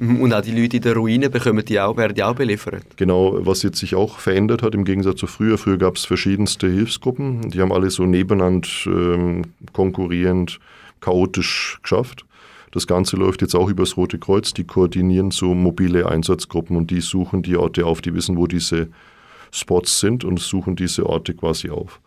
Mhm, 0.00 0.22
und 0.22 0.32
auch 0.32 0.40
die 0.40 0.58
Leute 0.58 0.78
in 0.78 0.82
der 0.82 0.94
Ruine 0.94 1.28
bekommen 1.28 1.62
die 1.62 1.78
auch, 1.78 1.94
werden 1.98 2.14
die 2.14 2.22
auch 2.22 2.34
beliefert? 2.34 2.82
Genau, 2.96 3.36
was 3.44 3.62
jetzt 3.62 3.78
sich 3.78 3.94
auch 3.94 4.18
verändert 4.18 4.62
hat 4.62 4.74
im 4.74 4.86
Gegensatz 4.86 5.20
zu 5.20 5.26
früher. 5.26 5.58
Früher 5.58 5.76
gab 5.76 5.96
es 5.96 6.06
verschiedenste 6.06 6.68
Hilfsgruppen, 6.68 7.50
die 7.50 7.60
haben 7.60 7.70
alle 7.70 7.90
so 7.90 8.06
nebeneinander 8.06 8.66
ähm, 8.86 9.42
konkurrierend, 9.74 10.58
chaotisch 11.00 11.78
geschafft. 11.82 12.24
Das 12.72 12.86
Ganze 12.86 13.16
läuft 13.16 13.42
jetzt 13.42 13.54
auch 13.54 13.68
über 13.68 13.82
das 13.82 13.98
Rote 13.98 14.18
Kreuz. 14.18 14.54
Die 14.54 14.64
koordinieren 14.64 15.32
so 15.32 15.54
mobile 15.54 16.08
Einsatzgruppen 16.08 16.76
und 16.76 16.90
die 16.90 17.02
suchen 17.02 17.42
die 17.42 17.56
Orte 17.56 17.84
auf, 17.84 18.00
die 18.00 18.14
wissen, 18.14 18.38
wo 18.38 18.46
diese 18.46 18.88
Spots 19.52 20.00
sind 20.00 20.24
und 20.24 20.40
suchen 20.40 20.76
diese 20.76 21.04
Orte 21.04 21.34
quasi 21.34 21.68
auf. 21.68 22.00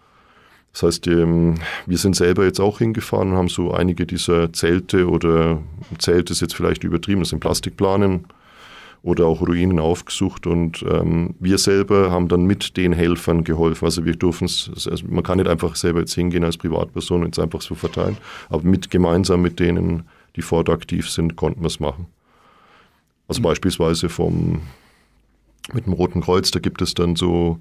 Das 0.74 0.84
heißt, 0.84 1.08
ähm, 1.08 1.56
wir 1.86 1.98
sind 1.98 2.16
selber 2.16 2.44
jetzt 2.46 2.60
auch 2.60 2.80
hingefahren 2.80 3.32
und 3.32 3.38
haben 3.38 3.48
so 3.48 3.72
einige 3.72 4.08
dieser 4.08 4.52
Zelte 4.54 5.08
oder 5.08 5.62
Zelt 6.00 6.32
ist 6.32 6.42
jetzt 6.42 6.56
vielleicht 6.56 6.84
übertrieben, 6.84 7.22
das 7.22 7.30
sind 7.30 7.40
Plastikplanen 7.40 8.26
oder 9.04 9.26
auch 9.26 9.42
Ruinen 9.42 9.80
aufgesucht 9.80 10.48
und 10.48 10.84
ähm, 10.90 11.36
wir 11.40 11.60
selber 11.60 12.10
haben 12.10 12.28
dann 12.28 12.46
mit 12.46 12.76
den 12.76 12.92
Helfern 12.92 13.44
geholfen. 13.44 13.86
Also 13.86 14.04
wir 14.06 14.16
dürfen 14.16 14.46
es, 14.46 14.72
also 14.90 15.06
man 15.08 15.24
kann 15.24 15.38
nicht 15.38 15.50
einfach 15.50 15.76
selber 15.76 16.00
jetzt 16.00 16.16
hingehen 16.16 16.44
als 16.44 16.58
Privatperson 16.58 17.24
und 17.24 17.38
es 17.38 17.44
einfach 17.44 17.62
so 17.62 17.76
verteilen, 17.76 18.18
aber 18.50 18.64
mit 18.64 18.90
gemeinsam 18.90 19.42
mit 19.42 19.60
denen 19.60 20.04
die 20.36 20.42
fort 20.42 20.70
aktiv 20.70 21.08
sind, 21.10 21.36
konnten 21.36 21.62
wir 21.62 21.68
es 21.68 21.80
machen. 21.80 22.08
Also 23.28 23.42
mhm. 23.42 23.44
beispielsweise 23.44 24.10
vom, 24.10 24.62
mit 25.74 25.86
dem 25.86 25.94
Roten 25.94 26.22
Kreuz, 26.22 26.50
da 26.50 26.60
gibt 26.60 26.82
es 26.82 26.96
dann 26.96 27.16
so 27.16 27.60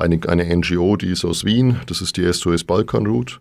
eine, 0.00 0.20
eine 0.28 0.56
NGO, 0.56 0.96
die 0.96 1.10
ist 1.10 1.24
aus 1.24 1.44
Wien, 1.44 1.80
das 1.86 2.00
ist 2.00 2.16
die 2.16 2.32
SOS 2.32 2.64
Balkan 2.64 3.06
Route. 3.06 3.36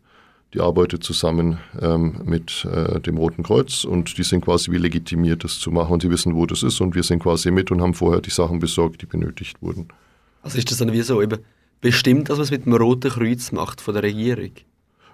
Die 0.53 0.61
arbeitet 0.61 1.03
zusammen 1.03 1.59
ähm, 1.79 2.21
mit 2.25 2.65
äh, 2.65 2.99
dem 3.01 3.17
Roten 3.17 3.43
Kreuz 3.43 3.83
und 3.83 4.17
die 4.17 4.23
sind 4.23 4.43
quasi 4.43 4.71
wie 4.71 4.79
legitimiert, 4.79 5.43
das 5.43 5.59
zu 5.59 5.69
machen. 5.69 5.93
Und 5.93 6.01
sie 6.01 6.09
wissen, 6.09 6.33
wo 6.33 6.47
das 6.47 6.63
ist 6.63 6.81
und 6.81 6.95
wir 6.95 7.03
sind 7.03 7.21
quasi 7.21 7.51
mit 7.51 7.69
und 7.69 7.81
haben 7.81 7.93
vorher 7.93 8.19
die 8.19 8.31
Sachen 8.31 8.57
besorgt, 8.57 9.03
die 9.03 9.05
benötigt 9.05 9.61
wurden. 9.61 9.89
Also 10.41 10.57
ist 10.57 10.71
das 10.71 10.79
dann 10.79 10.91
wie 10.91 11.01
so 11.01 11.21
eben 11.21 11.39
bestimmt, 11.81 12.29
dass 12.29 12.37
man 12.37 12.45
es 12.45 12.51
mit 12.51 12.65
dem 12.65 12.73
Roten 12.73 13.11
Kreuz 13.11 13.51
macht 13.51 13.79
von 13.79 13.93
der 13.93 14.01
Regierung? 14.01 14.51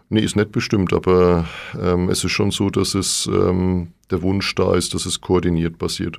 Nee, 0.08 0.22
ist 0.22 0.38
nicht 0.38 0.54
bestimmt, 0.54 0.94
aber 0.94 1.46
ähm, 1.82 2.10
es 2.10 2.24
ist 2.24 2.32
schon 2.32 2.52
so, 2.52 2.70
dass 2.70 2.96
es 2.96 3.28
ähm, 3.28 3.90
der 4.12 4.22
Wunsch 4.22 4.56
da 4.56 4.74
ist, 4.76 4.94
dass 4.94 5.06
es 5.06 5.20
koordiniert 5.20 5.78
passiert. 5.78 6.18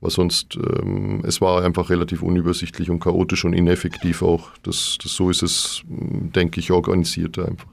Weil 0.00 0.10
sonst, 0.10 0.56
ähm, 0.56 1.22
es 1.26 1.40
war 1.40 1.64
einfach 1.64 1.88
relativ 1.90 2.22
unübersichtlich 2.22 2.90
und 2.90 3.00
chaotisch 3.00 3.44
und 3.44 3.54
ineffektiv 3.54 4.22
auch. 4.22 4.50
Das, 4.62 4.98
das, 5.02 5.12
so 5.12 5.30
ist 5.30 5.42
es, 5.42 5.82
denke 5.88 6.60
ich, 6.60 6.70
organisierter 6.70 7.46
einfach. 7.46 7.68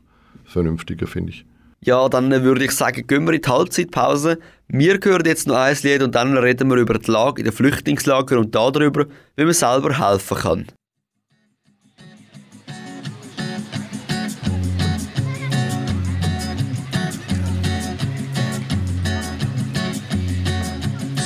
Vernünftiger, 0.45 1.07
finde 1.07 1.31
ich. 1.31 1.45
Ja, 1.81 2.07
dann 2.07 2.31
würde 2.31 2.63
ich 2.63 2.71
sagen, 2.71 3.05
gehen 3.07 3.25
wir 3.25 3.33
in 3.33 3.41
die 3.41 3.49
Halbzeitpause. 3.49 4.39
Wir 4.69 4.99
hören 5.03 5.25
jetzt 5.25 5.47
noch 5.47 5.55
ein 5.55 5.75
Lied 5.83 6.01
und 6.01 6.15
dann 6.15 6.37
reden 6.37 6.69
wir 6.69 6.77
über 6.77 6.97
die 6.97 7.11
Lage 7.11 7.41
in 7.41 7.45
den 7.45 7.53
Flüchtlingslagern 7.53 8.39
und 8.39 8.55
darüber, 8.55 9.05
wie 9.35 9.43
man 9.43 9.53
selber 9.53 9.97
helfen 9.99 10.37
kann. 10.37 10.67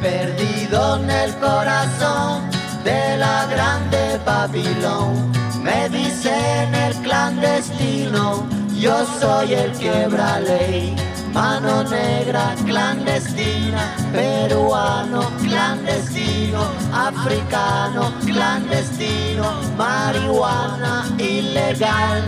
perdido 0.00 0.96
en 0.96 1.10
el 1.10 1.34
corazón 1.36 2.48
de 2.84 3.16
la 3.16 3.46
grande 3.46 4.20
Babilón. 4.24 5.32
Me 5.62 5.88
dicen 5.88 6.74
el 6.74 6.94
clandestino, 6.96 8.46
yo 8.78 9.06
soy 9.20 9.54
el 9.54 9.72
quebra 9.72 10.40
ley. 10.40 10.96
Mano 11.32 11.84
negra 11.84 12.54
clandestina, 12.64 13.94
peruano 14.12 15.30
clandestino, 15.42 16.62
africano 16.92 18.12
clandestino, 18.24 19.52
marihuana 19.76 21.06
ilegal. 21.18 22.24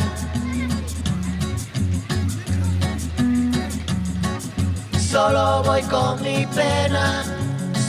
Solo 5.10 5.62
voy 5.64 5.82
con 5.82 6.22
mi 6.22 6.46
pena 6.46 7.24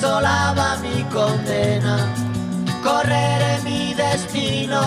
sola 0.02 0.54
va 0.58 0.72
mi 0.84 1.04
condena. 1.16 1.96
Correré 2.84 3.54
mi 3.64 3.94
destino 3.94 4.82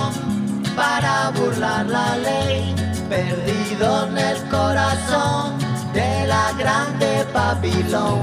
para 0.74 1.30
burlar 1.36 1.86
la 1.86 2.16
ley, 2.16 2.74
perdido 3.08 4.08
en 4.08 4.18
el 4.18 4.38
corazón 4.56 5.56
de 5.92 6.26
la 6.26 6.46
grande 6.58 7.24
Babilón. 7.32 8.22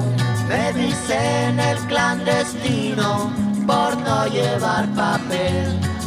Me 0.49 0.73
dicen 0.73 1.59
el 1.59 1.77
clandestino 1.89 3.31
por 3.65 3.91
no 4.05 4.27
llevar 4.27 4.85
papel 4.89 5.90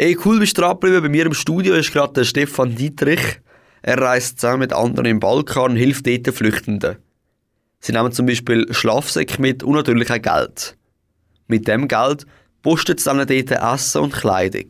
Ey, 0.00 0.16
cool 0.24 0.38
bist 0.38 0.56
du 0.56 0.62
dran 0.62 0.80
Bei 0.80 1.08
mir 1.10 1.26
im 1.26 1.34
Studio 1.34 1.74
ist 1.74 1.92
gerade 1.92 2.14
der 2.14 2.24
Stefan 2.24 2.74
Dietrich. 2.74 3.20
Er 3.82 3.98
reist 3.98 4.40
zusammen 4.40 4.60
mit 4.60 4.72
anderen 4.72 5.04
im 5.04 5.20
Balkan 5.20 5.72
und 5.72 5.76
hilft 5.76 6.06
dort 6.06 6.34
Flüchtenden. 6.34 6.96
Sie 7.80 7.92
nehmen 7.92 8.10
zum 8.10 8.24
Beispiel 8.24 8.66
Schlafsäcke 8.72 9.42
mit 9.42 9.62
und 9.62 9.74
natürlich 9.74 10.10
auch 10.10 10.22
Geld. 10.22 10.78
Mit 11.48 11.68
dem 11.68 11.86
Geld 11.86 12.24
postet 12.62 13.00
sie 13.00 13.10
dann 13.10 13.18
dort 13.18 13.50
Essen 13.50 14.00
und 14.00 14.14
Kleidung. 14.14 14.68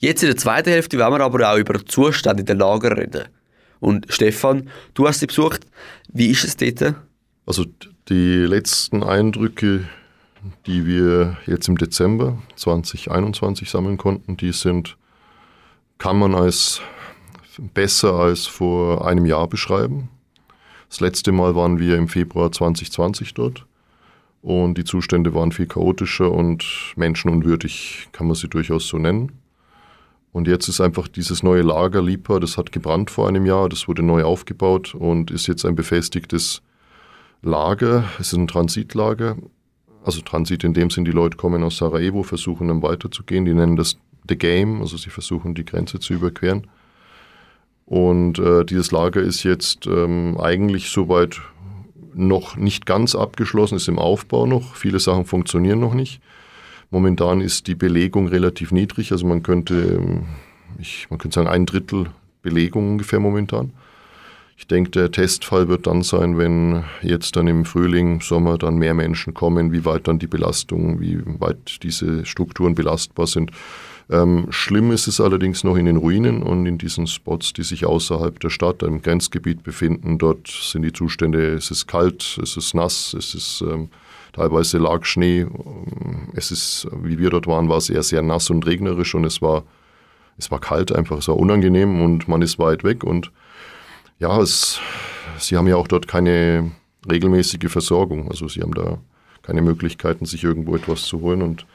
Jetzt 0.00 0.22
in 0.22 0.28
der 0.28 0.36
zweiten 0.36 0.68
Hälfte 0.68 0.98
wollen 0.98 1.12
wir 1.12 1.20
aber 1.24 1.50
auch 1.50 1.56
über 1.56 1.72
den 1.72 1.86
Zustand 1.86 2.38
in 2.38 2.44
den 2.44 2.58
Lager 2.58 2.94
reden. 2.94 3.24
Und 3.80 4.04
Stefan, 4.10 4.68
du 4.92 5.08
hast 5.08 5.20
sie 5.20 5.28
besucht. 5.28 5.64
Wie 6.12 6.28
ist 6.28 6.44
es 6.44 6.58
dort? 6.58 6.94
Also 7.46 7.64
die 8.10 8.44
letzten 8.44 9.02
Eindrücke, 9.02 9.88
die 10.66 10.86
wir 10.86 11.36
jetzt 11.46 11.68
im 11.68 11.76
Dezember 11.76 12.38
2021 12.56 13.70
sammeln 13.70 13.96
konnten, 13.96 14.36
die 14.36 14.52
sind, 14.52 14.96
kann 15.98 16.18
man 16.18 16.34
als 16.34 16.80
besser 17.74 18.14
als 18.14 18.46
vor 18.46 19.06
einem 19.06 19.26
Jahr 19.26 19.48
beschreiben. 19.48 20.08
Das 20.88 21.00
letzte 21.00 21.32
Mal 21.32 21.54
waren 21.54 21.78
wir 21.78 21.96
im 21.96 22.08
Februar 22.08 22.52
2020 22.52 23.34
dort 23.34 23.66
und 24.42 24.78
die 24.78 24.84
Zustände 24.84 25.34
waren 25.34 25.52
viel 25.52 25.66
chaotischer 25.66 26.30
und 26.30 26.64
menschenunwürdig, 26.96 28.08
kann 28.12 28.26
man 28.26 28.36
sie 28.36 28.48
durchaus 28.48 28.86
so 28.88 28.98
nennen. 28.98 29.32
Und 30.32 30.46
jetzt 30.46 30.68
ist 30.68 30.80
einfach 30.80 31.08
dieses 31.08 31.42
neue 31.42 31.62
Lager 31.62 32.02
Lipa, 32.02 32.38
das 32.38 32.58
hat 32.58 32.70
gebrannt 32.70 33.10
vor 33.10 33.28
einem 33.28 33.46
Jahr, 33.46 33.68
das 33.68 33.88
wurde 33.88 34.02
neu 34.02 34.22
aufgebaut 34.24 34.94
und 34.94 35.30
ist 35.30 35.48
jetzt 35.48 35.64
ein 35.64 35.74
befestigtes 35.74 36.62
Lager. 37.42 38.04
Es 38.20 38.28
ist 38.28 38.38
ein 38.38 38.48
Transitlager. 38.48 39.36
Also 40.04 40.20
Transit 40.22 40.64
in 40.64 40.74
dem 40.74 40.90
Sinn, 40.90 41.04
die 41.04 41.10
Leute 41.10 41.36
kommen 41.36 41.62
aus 41.62 41.78
Sarajevo, 41.78 42.22
versuchen 42.22 42.68
dann 42.68 42.82
weiterzugehen. 42.82 43.44
Die 43.44 43.54
nennen 43.54 43.76
das 43.76 43.98
The 44.28 44.36
Game, 44.36 44.80
also 44.80 44.96
sie 44.96 45.10
versuchen 45.10 45.54
die 45.54 45.64
Grenze 45.64 45.98
zu 46.00 46.14
überqueren. 46.14 46.66
Und 47.86 48.38
äh, 48.38 48.64
dieses 48.64 48.90
Lager 48.90 49.22
ist 49.22 49.42
jetzt 49.44 49.86
ähm, 49.86 50.38
eigentlich 50.38 50.90
soweit 50.90 51.40
noch 52.14 52.56
nicht 52.56 52.84
ganz 52.84 53.14
abgeschlossen, 53.14 53.76
ist 53.76 53.88
im 53.88 53.98
Aufbau 53.98 54.46
noch. 54.46 54.74
Viele 54.74 55.00
Sachen 55.00 55.24
funktionieren 55.24 55.80
noch 55.80 55.94
nicht. 55.94 56.20
Momentan 56.90 57.40
ist 57.40 57.66
die 57.66 57.74
Belegung 57.74 58.28
relativ 58.28 58.72
niedrig, 58.72 59.12
also 59.12 59.26
man 59.26 59.42
könnte, 59.42 59.74
ähm, 59.74 60.26
ich, 60.78 61.06
man 61.10 61.18
könnte 61.18 61.36
sagen, 61.36 61.48
ein 61.48 61.66
Drittel 61.66 62.06
Belegung 62.42 62.88
ungefähr 62.92 63.20
momentan. 63.20 63.72
Ich 64.58 64.66
denke, 64.66 64.90
der 64.90 65.12
Testfall 65.12 65.68
wird 65.68 65.86
dann 65.86 66.02
sein, 66.02 66.36
wenn 66.36 66.82
jetzt 67.00 67.36
dann 67.36 67.46
im 67.46 67.64
Frühling, 67.64 68.20
Sommer 68.20 68.58
dann 68.58 68.76
mehr 68.76 68.92
Menschen 68.92 69.32
kommen, 69.32 69.70
wie 69.70 69.84
weit 69.84 70.08
dann 70.08 70.18
die 70.18 70.26
Belastung, 70.26 71.00
wie 71.00 71.20
weit 71.24 71.84
diese 71.84 72.26
Strukturen 72.26 72.74
belastbar 72.74 73.28
sind. 73.28 73.52
Ähm, 74.10 74.48
schlimm 74.50 74.90
ist 74.90 75.06
es 75.06 75.20
allerdings 75.20 75.62
noch 75.62 75.76
in 75.76 75.86
den 75.86 75.96
Ruinen 75.96 76.42
und 76.42 76.66
in 76.66 76.76
diesen 76.76 77.06
Spots, 77.06 77.52
die 77.52 77.62
sich 77.62 77.86
außerhalb 77.86 78.40
der 78.40 78.50
Stadt, 78.50 78.82
im 78.82 79.00
Grenzgebiet 79.00 79.62
befinden. 79.62 80.18
Dort 80.18 80.48
sind 80.48 80.82
die 80.82 80.92
Zustände, 80.92 81.54
es 81.54 81.70
ist 81.70 81.86
kalt, 81.86 82.36
es 82.42 82.56
ist 82.56 82.74
nass, 82.74 83.14
es 83.16 83.36
ist 83.36 83.60
ähm, 83.60 83.90
teilweise 84.32 84.78
lag 84.78 85.04
Schnee. 85.04 85.46
Es 86.34 86.50
ist, 86.50 86.88
wie 87.00 87.20
wir 87.20 87.30
dort 87.30 87.46
waren, 87.46 87.68
war 87.68 87.76
es 87.76 87.90
eher 87.90 88.02
sehr 88.02 88.22
nass 88.22 88.50
und 88.50 88.66
regnerisch 88.66 89.14
und 89.14 89.24
es 89.24 89.40
war, 89.40 89.62
es 90.36 90.50
war 90.50 90.58
kalt 90.58 90.90
einfach, 90.90 91.18
es 91.18 91.28
war 91.28 91.36
unangenehm 91.36 92.02
und 92.02 92.26
man 92.26 92.42
ist 92.42 92.58
weit 92.58 92.82
weg 92.82 93.04
und 93.04 93.30
ja, 94.18 94.40
es, 94.40 94.80
sie 95.38 95.56
haben 95.56 95.66
ja 95.66 95.76
auch 95.76 95.88
dort 95.88 96.08
keine 96.08 96.70
regelmäßige 97.10 97.70
Versorgung. 97.70 98.28
Also 98.28 98.48
sie 98.48 98.60
haben 98.60 98.74
da 98.74 98.98
keine 99.42 99.62
Möglichkeiten, 99.62 100.26
sich 100.26 100.44
irgendwo 100.44 100.76
etwas 100.76 101.02
zu 101.02 101.20
holen 101.20 101.42
und 101.42 101.66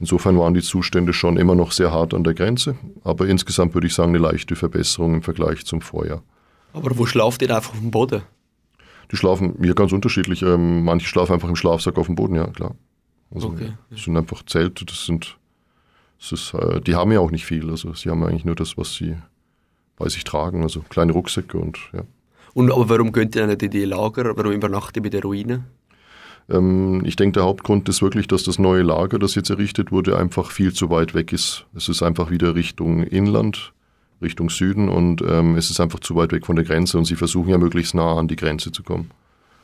Insofern 0.00 0.38
waren 0.38 0.54
die 0.54 0.62
Zustände 0.62 1.12
schon 1.12 1.36
immer 1.36 1.54
noch 1.54 1.72
sehr 1.72 1.92
hart 1.92 2.14
an 2.14 2.24
der 2.24 2.34
Grenze, 2.34 2.76
aber 3.04 3.26
insgesamt 3.26 3.74
würde 3.74 3.86
ich 3.86 3.94
sagen, 3.94 4.10
eine 4.10 4.18
leichte 4.18 4.56
Verbesserung 4.56 5.14
im 5.14 5.22
Vergleich 5.22 5.64
zum 5.64 5.80
Vorjahr. 5.80 6.22
Aber 6.72 6.98
wo 6.98 7.06
schlaft 7.06 7.42
ihr 7.42 7.54
einfach 7.54 7.72
auf 7.72 7.78
dem 7.78 7.90
Boden? 7.90 8.22
Die 9.12 9.16
schlafen 9.16 9.54
hier 9.62 9.74
ganz 9.74 9.92
unterschiedlich. 9.92 10.42
Ähm, 10.42 10.84
manche 10.84 11.06
schlafen 11.06 11.34
einfach 11.34 11.48
im 11.48 11.56
Schlafsack 11.56 11.96
auf 11.98 12.06
dem 12.06 12.16
Boden, 12.16 12.34
ja, 12.34 12.48
klar. 12.48 12.74
Also, 13.32 13.48
okay. 13.48 13.72
Das 13.90 14.02
sind 14.02 14.16
einfach 14.16 14.42
Zelte, 14.44 14.84
das 14.84 15.06
sind, 15.06 15.36
das 16.18 16.32
ist, 16.32 16.54
äh, 16.54 16.80
die 16.80 16.96
haben 16.96 17.12
ja 17.12 17.20
auch 17.20 17.30
nicht 17.30 17.46
viel. 17.46 17.70
Also, 17.70 17.94
sie 17.94 18.10
haben 18.10 18.24
eigentlich 18.24 18.44
nur 18.44 18.56
das, 18.56 18.76
was 18.76 18.94
sie 18.94 19.16
bei 19.96 20.08
sich 20.08 20.24
tragen, 20.24 20.62
also 20.62 20.80
kleine 20.88 21.12
Rucksäcke 21.12 21.58
und 21.58 21.78
ja. 21.92 22.02
Und 22.54 22.70
aber 22.70 22.88
warum 22.88 23.10
könnt 23.10 23.34
ihr 23.34 23.46
nicht 23.46 23.62
in 23.62 23.70
die 23.70 23.84
Lager? 23.84 24.36
Warum 24.36 24.52
übernachtet 24.52 24.96
ihr 24.96 25.02
bei 25.02 25.08
der 25.08 25.22
Ruine? 25.22 25.64
Ähm, 26.48 27.02
ich 27.04 27.16
denke, 27.16 27.34
der 27.34 27.44
Hauptgrund 27.44 27.88
ist 27.88 28.02
wirklich, 28.02 28.28
dass 28.28 28.44
das 28.44 28.58
neue 28.58 28.82
Lager, 28.82 29.18
das 29.18 29.34
jetzt 29.34 29.50
errichtet 29.50 29.90
wurde, 29.90 30.16
einfach 30.18 30.50
viel 30.50 30.72
zu 30.72 30.90
weit 30.90 31.14
weg 31.14 31.32
ist. 31.32 31.66
Es 31.74 31.88
ist 31.88 32.02
einfach 32.02 32.30
wieder 32.30 32.54
Richtung 32.54 33.02
Inland, 33.02 33.72
Richtung 34.22 34.50
Süden 34.50 34.88
und 34.88 35.22
ähm, 35.22 35.56
es 35.56 35.70
ist 35.70 35.80
einfach 35.80 36.00
zu 36.00 36.14
weit 36.16 36.32
weg 36.32 36.46
von 36.46 36.56
der 36.56 36.64
Grenze 36.64 36.98
und 36.98 37.06
sie 37.06 37.16
versuchen 37.16 37.50
ja 37.50 37.58
möglichst 37.58 37.94
nah 37.94 38.16
an 38.16 38.28
die 38.28 38.36
Grenze 38.36 38.72
zu 38.72 38.82
kommen. 38.82 39.10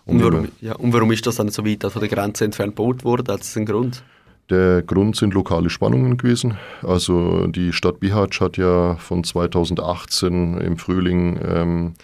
Um 0.07 0.17
und, 0.17 0.25
warum, 0.25 0.49
ja, 0.61 0.75
und 0.75 0.93
warum 0.93 1.13
ist 1.13 1.27
das 1.27 1.37
dann 1.37 1.51
so 1.51 1.65
weit 1.65 1.85
von 1.85 2.01
der 2.01 2.09
Grenze 2.09 2.45
entfernt 2.45 2.75
gebaut 2.75 3.05
worden? 3.05 3.29
Hat 3.29 3.43
es 3.43 3.57
einen 3.57 3.67
Grund? 3.67 4.03
Der 4.51 4.83
Grund 4.83 5.15
sind 5.15 5.33
lokale 5.33 5.71
Spannungen 5.71 6.17
gewesen. 6.17 6.59
Also 6.83 7.47
die 7.47 7.73
Stadt 7.73 8.01
Bihać 8.01 8.41
hat 8.41 8.57
ja 8.57 8.97
von 8.97 9.23
2018 9.23 10.59
im 10.59 10.77
Frühling 10.77 11.39
ähm, 11.43 11.95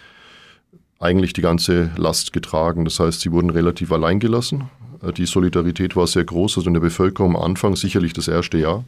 eigentlich 0.99 1.33
die 1.33 1.41
ganze 1.41 1.91
Last 1.97 2.31
getragen. 2.31 2.85
Das 2.85 2.99
heißt, 2.99 3.19
sie 3.19 3.33
wurden 3.33 3.49
relativ 3.49 3.91
allein 3.91 4.19
gelassen. 4.19 4.69
Äh, 5.03 5.11
die 5.11 5.25
Solidarität 5.25 5.95
war 5.95 6.07
sehr 6.07 6.23
groß, 6.23 6.57
also 6.57 6.69
in 6.69 6.73
der 6.73 6.81
Bevölkerung 6.81 7.35
am 7.35 7.43
Anfang 7.43 7.75
sicherlich 7.75 8.13
das 8.13 8.29
erste 8.29 8.57
Jahr. 8.57 8.85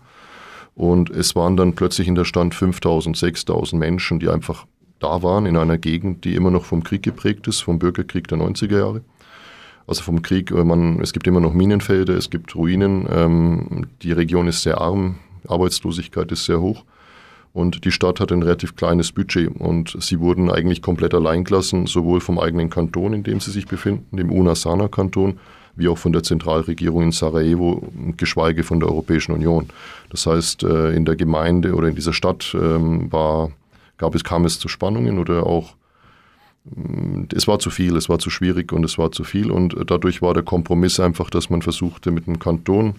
Und 0.75 1.10
es 1.10 1.36
waren 1.36 1.57
dann 1.57 1.73
plötzlich 1.73 2.07
in 2.07 2.15
der 2.15 2.25
Stand 2.25 2.55
5000, 2.55 3.17
6000 3.17 3.77
Menschen, 3.77 4.19
die 4.19 4.29
einfach 4.29 4.65
da 4.99 5.21
waren 5.23 5.45
in 5.45 5.57
einer 5.57 5.77
Gegend, 5.77 6.23
die 6.25 6.36
immer 6.36 6.51
noch 6.51 6.65
vom 6.65 6.83
Krieg 6.83 7.03
geprägt 7.03 7.47
ist, 7.47 7.62
vom 7.62 7.79
Bürgerkrieg 7.79 8.27
der 8.27 8.38
90er 8.38 8.77
Jahre. 8.77 9.01
Also 9.89 10.04
vom 10.04 10.21
Krieg, 10.21 10.52
äh, 10.52 10.63
man, 10.63 11.02
es 11.02 11.13
gibt 11.13 11.25
immer 11.25 11.39
noch 11.39 11.54
Minenfelder, 11.54 12.13
es 12.13 12.30
gibt 12.30 12.56
Ruinen, 12.56 13.08
ähm, 13.12 13.88
die 14.04 14.12
Region 14.12 14.47
ist 14.47 14.62
sehr 14.62 14.80
arm, 14.80 15.15
Arbeitslosigkeit 15.47 16.32
ist 16.32 16.45
sehr 16.45 16.62
hoch. 16.62 16.84
Und 17.54 17.84
die 17.86 17.91
Stadt 17.91 18.19
hat 18.19 18.32
ein 18.32 18.43
relativ 18.43 18.75
kleines 18.75 19.12
Budget 19.12 19.49
und 19.49 19.97
sie 19.99 20.19
wurden 20.19 20.52
eigentlich 20.52 20.84
komplett 20.84 21.15
allein 21.15 21.43
gelassen, 21.43 21.88
sowohl 21.88 22.21
vom 22.21 22.38
eigenen 22.38 22.69
Kanton, 22.69 23.13
in 23.13 23.23
dem 23.23 23.39
sie 23.39 23.49
sich 23.49 23.65
befinden, 23.65 24.15
dem 24.15 24.32
Unasana-Kanton, 24.32 25.39
wie 25.75 25.88
auch 25.88 25.97
von 25.97 26.13
der 26.13 26.21
Zentralregierung 26.21 27.06
in 27.06 27.12
Sarajevo, 27.12 27.82
geschweige 28.15 28.62
von 28.63 28.80
der 28.80 28.89
Europäischen 28.89 29.32
Union. 29.32 29.69
Das 30.12 30.28
heißt, 30.28 30.62
äh, 30.62 30.91
in 30.91 31.06
der 31.06 31.15
Gemeinde 31.15 31.73
oder 31.73 31.88
in 31.88 31.95
dieser 31.95 32.13
Stadt 32.13 32.54
ähm, 32.54 33.12
war, 33.12 33.49
gab 33.97 34.13
es, 34.13 34.23
kam 34.23 34.45
es 34.45 34.60
zu 34.60 34.67
Spannungen 34.67 35.17
oder 35.17 35.47
auch 35.47 35.73
es 37.33 37.47
war 37.47 37.59
zu 37.59 37.69
viel, 37.69 37.95
es 37.95 38.09
war 38.09 38.19
zu 38.19 38.29
schwierig 38.29 38.71
und 38.73 38.83
es 38.83 38.97
war 38.97 39.11
zu 39.11 39.23
viel 39.23 39.51
und 39.51 39.75
dadurch 39.87 40.21
war 40.21 40.33
der 40.33 40.43
Kompromiss 40.43 40.99
einfach, 40.99 41.29
dass 41.29 41.49
man 41.49 41.61
versuchte 41.61 42.11
mit 42.11 42.27
dem 42.27 42.39
Kanton 42.39 42.95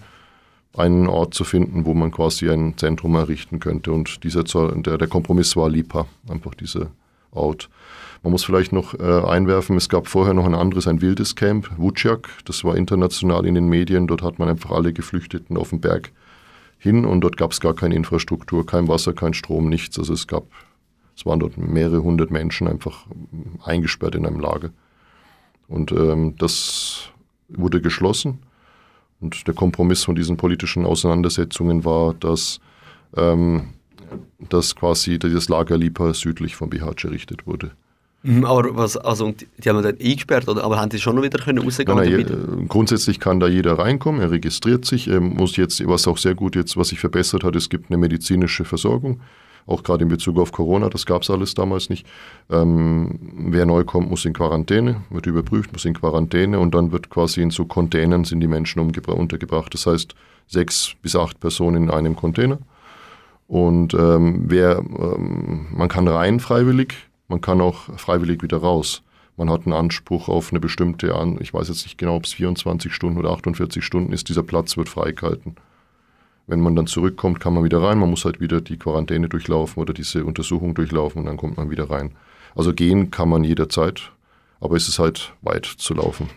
einen 0.75 1.07
Ort 1.07 1.33
zu 1.33 1.43
finden, 1.43 1.85
wo 1.85 1.93
man 1.93 2.11
quasi 2.11 2.49
ein 2.49 2.77
Zentrum 2.77 3.15
errichten 3.15 3.59
könnte. 3.59 3.91
Und 3.91 4.23
dieser, 4.23 4.43
der, 4.43 4.97
der 4.97 5.07
Kompromiss 5.07 5.55
war 5.55 5.69
Lipa, 5.69 6.05
einfach 6.29 6.55
dieser 6.55 6.87
Ort. 7.31 7.69
Man 8.23 8.31
muss 8.31 8.43
vielleicht 8.43 8.71
noch 8.71 8.93
äh, 8.93 9.23
einwerfen, 9.25 9.77
es 9.77 9.89
gab 9.89 10.07
vorher 10.07 10.33
noch 10.33 10.45
ein 10.45 10.53
anderes, 10.53 10.87
ein 10.87 11.01
wildes 11.01 11.35
Camp, 11.35 11.69
Vuciak, 11.77 12.29
das 12.45 12.63
war 12.63 12.75
international 12.75 13.45
in 13.45 13.55
den 13.55 13.67
Medien. 13.67 14.07
Dort 14.07 14.21
hat 14.21 14.37
man 14.37 14.47
einfach 14.47 14.71
alle 14.71 14.93
Geflüchteten 14.93 15.57
auf 15.57 15.71
den 15.71 15.81
Berg 15.81 16.11
hin 16.77 17.05
und 17.05 17.21
dort 17.21 17.37
gab 17.37 17.51
es 17.51 17.59
gar 17.59 17.73
keine 17.73 17.95
Infrastruktur, 17.95 18.65
kein 18.65 18.87
Wasser, 18.87 19.13
kein 19.13 19.33
Strom, 19.33 19.69
nichts. 19.69 19.97
Also 19.97 20.13
es 20.13 20.27
gab, 20.27 20.43
es 21.21 21.25
waren 21.27 21.39
dort 21.39 21.55
mehrere 21.55 22.01
hundert 22.01 22.31
Menschen 22.31 22.67
einfach 22.67 23.05
eingesperrt 23.63 24.15
in 24.15 24.25
einem 24.25 24.39
Lager. 24.39 24.71
Und 25.67 25.91
ähm, 25.91 26.33
das 26.39 27.11
wurde 27.47 27.79
geschlossen 27.79 28.39
und 29.19 29.45
der 29.45 29.53
Kompromiss 29.53 30.03
von 30.03 30.15
diesen 30.15 30.35
politischen 30.35 30.83
Auseinandersetzungen 30.83 31.85
war, 31.85 32.15
dass, 32.15 32.59
ähm, 33.15 33.69
dass 34.49 34.75
quasi 34.75 35.19
das 35.19 35.47
Lager 35.47 35.77
Lipa 35.77 36.11
südlich 36.15 36.55
von 36.55 36.71
Bihać 36.71 37.03
errichtet 37.03 37.45
wurde. 37.45 37.69
Mhm, 38.23 38.43
aber 38.43 38.75
was, 38.75 38.97
also 38.97 39.31
die 39.59 39.69
haben 39.69 39.83
dann 39.83 39.97
eingesperrt, 39.99 40.47
oder? 40.47 40.63
aber 40.63 40.79
haben 40.79 40.89
die 40.89 40.97
schon 40.97 41.15
noch 41.15 41.23
wieder 41.23 41.37
können 41.37 41.59
rausgehen? 41.59 41.95
Nein, 41.95 42.25
nein, 42.27 42.67
grundsätzlich 42.67 43.19
kann 43.19 43.39
da 43.39 43.47
jeder 43.47 43.77
reinkommen, 43.77 44.21
er 44.21 44.31
registriert 44.31 44.85
sich, 44.85 45.07
er 45.07 45.21
muss 45.21 45.55
jetzt, 45.55 45.87
was 45.87 46.07
auch 46.07 46.17
sehr 46.17 46.33
gut 46.33 46.55
jetzt, 46.55 46.77
was 46.77 46.87
sich 46.87 46.99
verbessert 46.99 47.43
hat, 47.43 47.55
es 47.55 47.69
gibt 47.69 47.91
eine 47.91 47.97
medizinische 47.97 48.65
Versorgung 48.65 49.21
auch 49.65 49.83
gerade 49.83 50.03
in 50.03 50.09
Bezug 50.09 50.39
auf 50.39 50.51
Corona, 50.51 50.89
das 50.89 51.05
gab 51.05 51.23
es 51.23 51.29
alles 51.29 51.53
damals 51.53 51.89
nicht. 51.89 52.05
Ähm, 52.49 53.19
wer 53.49 53.65
neu 53.65 53.83
kommt, 53.83 54.09
muss 54.09 54.25
in 54.25 54.33
Quarantäne, 54.33 55.03
wird 55.09 55.25
überprüft, 55.25 55.71
muss 55.73 55.85
in 55.85 55.93
Quarantäne 55.93 56.59
und 56.59 56.75
dann 56.75 56.91
wird 56.91 57.09
quasi 57.09 57.41
in 57.41 57.51
so 57.51 57.65
Containern 57.65 58.23
sind 58.23 58.41
die 58.41 58.47
Menschen 58.47 58.79
untergebracht. 58.79 59.73
Das 59.73 59.85
heißt, 59.85 60.15
sechs 60.47 60.93
bis 61.01 61.15
acht 61.15 61.39
Personen 61.39 61.83
in 61.83 61.89
einem 61.89 62.15
Container. 62.15 62.59
Und 63.47 63.93
ähm, 63.93 64.45
wer, 64.47 64.77
ähm, 64.79 65.67
man 65.71 65.89
kann 65.89 66.07
rein 66.07 66.39
freiwillig, 66.39 66.93
man 67.27 67.41
kann 67.41 67.59
auch 67.59 67.97
freiwillig 67.97 68.43
wieder 68.43 68.57
raus. 68.57 69.03
Man 69.37 69.49
hat 69.49 69.65
einen 69.65 69.73
Anspruch 69.73 70.29
auf 70.29 70.51
eine 70.51 70.59
bestimmte, 70.59 71.15
ich 71.39 71.53
weiß 71.53 71.69
jetzt 71.69 71.85
nicht 71.85 71.97
genau, 71.97 72.15
ob 72.15 72.25
es 72.25 72.33
24 72.33 72.93
Stunden 72.93 73.17
oder 73.17 73.31
48 73.31 73.83
Stunden 73.83 74.13
ist, 74.13 74.29
dieser 74.29 74.43
Platz 74.43 74.77
wird 74.77 74.89
freigehalten. 74.89 75.55
Wenn 76.51 76.59
man 76.59 76.75
dann 76.75 76.85
zurückkommt, 76.85 77.39
kann 77.39 77.53
man 77.53 77.63
wieder 77.63 77.81
rein. 77.81 77.97
Man 77.97 78.09
muss 78.09 78.25
halt 78.25 78.41
wieder 78.41 78.59
die 78.59 78.75
Quarantäne 78.75 79.29
durchlaufen 79.29 79.81
oder 79.81 79.93
diese 79.93 80.25
Untersuchung 80.25 80.73
durchlaufen 80.73 81.19
und 81.19 81.27
dann 81.27 81.37
kommt 81.37 81.55
man 81.55 81.69
wieder 81.69 81.89
rein. 81.89 82.11
Also 82.55 82.73
gehen 82.73 83.09
kann 83.09 83.29
man 83.29 83.45
jederzeit, 83.45 84.11
aber 84.59 84.75
es 84.75 84.89
ist 84.89 84.99
halt 84.99 85.31
weit 85.43 85.65
zu 85.65 85.93
laufen. 85.93 86.29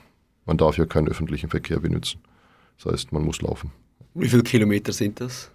Man 0.46 0.56
darf 0.56 0.78
ja 0.78 0.86
keinen 0.86 1.08
öffentlichen 1.08 1.50
Verkehr 1.50 1.80
benutzen. 1.80 2.20
Das 2.78 2.92
heißt, 2.92 3.12
man 3.12 3.24
muss 3.24 3.42
laufen. 3.42 3.72
Wie 4.14 4.28
viele 4.28 4.44
Kilometer 4.44 4.92
sind 4.92 5.20
das? 5.20 5.50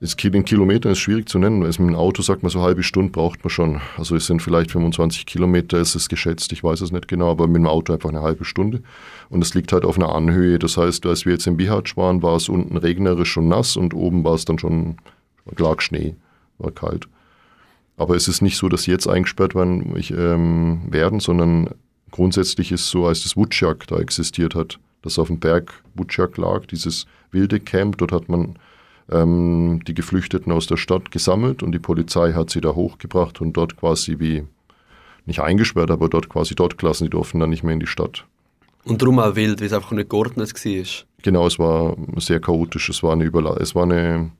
In 0.00 0.44
Kilometern 0.44 0.92
ist 0.92 1.00
schwierig 1.00 1.28
zu 1.28 1.40
nennen. 1.40 1.64
Also 1.64 1.82
mit 1.82 1.92
dem 1.92 1.96
Auto 1.96 2.22
sagt 2.22 2.42
man 2.42 2.50
so 2.50 2.62
halbe 2.62 2.84
Stunde 2.84 3.10
braucht 3.10 3.42
man 3.42 3.50
schon. 3.50 3.80
Also 3.96 4.14
es 4.14 4.26
sind 4.26 4.40
vielleicht 4.40 4.70
25 4.70 5.26
Kilometer, 5.26 5.80
ist 5.80 5.96
es 5.96 6.08
geschätzt, 6.08 6.52
ich 6.52 6.62
weiß 6.62 6.82
es 6.82 6.92
nicht 6.92 7.08
genau, 7.08 7.30
aber 7.30 7.48
mit 7.48 7.56
dem 7.56 7.66
Auto 7.66 7.92
einfach 7.92 8.08
eine 8.08 8.22
halbe 8.22 8.44
Stunde. 8.44 8.82
Und 9.28 9.42
es 9.42 9.54
liegt 9.54 9.72
halt 9.72 9.84
auf 9.84 9.96
einer 9.96 10.14
Anhöhe. 10.14 10.60
Das 10.60 10.76
heißt, 10.76 11.04
als 11.06 11.26
wir 11.26 11.32
jetzt 11.32 11.48
in 11.48 11.56
Bihać 11.56 11.96
waren, 11.96 12.22
war 12.22 12.36
es 12.36 12.48
unten 12.48 12.76
regnerisch 12.76 13.36
und 13.36 13.48
nass 13.48 13.76
und 13.76 13.92
oben 13.92 14.22
war 14.22 14.34
es 14.34 14.44
dann 14.44 14.60
schon, 14.60 14.98
lag 15.56 15.80
Schnee, 15.80 16.14
war 16.58 16.70
kalt. 16.70 17.08
Aber 17.96 18.14
es 18.14 18.28
ist 18.28 18.40
nicht 18.40 18.56
so, 18.56 18.68
dass 18.68 18.86
jetzt 18.86 19.08
eingesperrt 19.08 19.56
werden, 19.56 20.00
ähm, 20.10 20.82
werden, 20.88 21.18
sondern 21.18 21.70
grundsätzlich 22.12 22.70
ist 22.70 22.82
es 22.82 22.90
so, 22.90 23.06
als 23.06 23.24
das 23.24 23.36
Wutschak 23.36 23.88
da 23.88 23.98
existiert 23.98 24.54
hat, 24.54 24.78
das 25.02 25.18
auf 25.18 25.26
dem 25.26 25.40
Berg 25.40 25.82
Wutschak 25.96 26.36
lag, 26.36 26.66
dieses 26.66 27.06
wilde 27.32 27.58
Camp, 27.58 27.98
dort 27.98 28.12
hat 28.12 28.28
man 28.28 28.56
ähm, 29.10 29.80
die 29.86 29.94
Geflüchteten 29.94 30.52
aus 30.52 30.66
der 30.66 30.76
Stadt 30.76 31.10
gesammelt 31.10 31.62
und 31.62 31.72
die 31.72 31.78
Polizei 31.78 32.32
hat 32.32 32.50
sie 32.50 32.60
da 32.60 32.74
hochgebracht 32.74 33.40
und 33.40 33.54
dort 33.54 33.76
quasi 33.76 34.18
wie, 34.18 34.44
nicht 35.26 35.40
eingesperrt, 35.40 35.90
aber 35.90 36.08
dort 36.08 36.28
quasi 36.28 36.54
dort 36.54 36.78
gelassen. 36.78 37.04
Die 37.04 37.10
durften 37.10 37.40
dann 37.40 37.50
nicht 37.50 37.62
mehr 37.62 37.74
in 37.74 37.80
die 37.80 37.86
Stadt. 37.86 38.24
Und 38.84 39.02
darum 39.02 39.18
auch 39.18 39.36
wild, 39.36 39.60
weil 39.60 39.66
es 39.66 39.72
einfach 39.72 39.92
nicht 39.92 40.08
geordnet 40.08 40.52
war. 40.52 41.06
Genau, 41.22 41.46
es 41.46 41.58
war 41.58 41.96
sehr 42.16 42.40
chaotisch. 42.40 42.88
Es 42.88 43.02
war 43.02 43.12
eine, 43.12 43.24
Überla 43.24 43.56
es 43.56 43.74
war 43.74 43.82
eine 43.82 44.30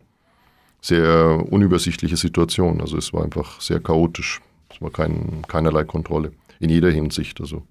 sehr 0.80 1.44
unübersichtliche 1.50 2.16
Situation. 2.16 2.80
Also 2.80 2.96
es 2.96 3.12
war 3.12 3.24
einfach 3.24 3.60
sehr 3.60 3.80
chaotisch. 3.80 4.40
Es 4.70 4.80
war 4.80 4.90
kein, 4.90 5.42
keinerlei 5.48 5.84
Kontrolle 5.84 6.32
in 6.60 6.70
jeder 6.70 6.90
Hinsicht. 6.90 7.40
Also. 7.40 7.62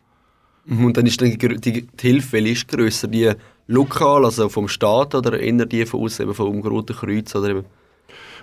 Mhm, 0.67 0.85
und 0.85 0.97
dann 0.97 1.05
ist 1.05 1.21
dann 1.21 1.31
die, 1.31 1.37
die, 1.37 1.87
die 1.87 1.87
Hilfe, 1.99 2.39
ist 2.39 2.67
grösser? 2.67 3.07
Die 3.07 3.31
lokal, 3.67 4.25
also 4.25 4.49
vom 4.49 4.67
Staat 4.67 5.15
oder 5.15 5.39
eher 5.39 5.65
die 5.65 5.85
von 5.85 6.09
eben 6.19 6.33
vom 6.33 6.59
Roten 6.59 6.95
Kreuz 6.95 7.33
oder 7.35 7.49
eben? 7.49 7.65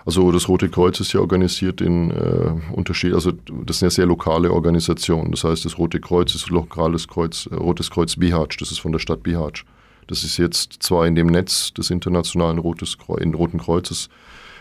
Also 0.06 0.32
das 0.32 0.48
Rote 0.48 0.68
Kreuz 0.68 1.00
ist 1.00 1.14
ja 1.14 1.20
organisiert 1.20 1.80
in 1.80 2.10
äh, 2.10 2.52
Unterschied, 2.72 3.14
also 3.14 3.32
das 3.64 3.78
sind 3.78 3.86
ja 3.86 3.90
sehr 3.90 4.06
lokale 4.06 4.52
Organisationen. 4.52 5.30
Das 5.30 5.44
heißt, 5.44 5.64
das 5.64 5.78
Rote 5.78 5.98
Kreuz 5.98 6.34
ist 6.34 6.50
lokales 6.50 7.08
Kreuz, 7.08 7.48
äh, 7.50 7.54
Rotes 7.54 7.90
Kreuz 7.90 8.16
Bihać, 8.16 8.56
das 8.58 8.70
ist 8.70 8.80
von 8.80 8.92
der 8.92 8.98
Stadt 8.98 9.22
Bihać. 9.22 9.64
Das 10.06 10.22
ist 10.22 10.36
jetzt 10.36 10.82
zwar 10.82 11.06
in 11.06 11.14
dem 11.14 11.28
Netz 11.28 11.72
des 11.72 11.90
internationalen 11.90 12.58
Rotes 12.58 12.98
Kreuz, 12.98 13.22
in 13.22 13.32
Roten 13.32 13.58
Kreuzes, 13.58 14.10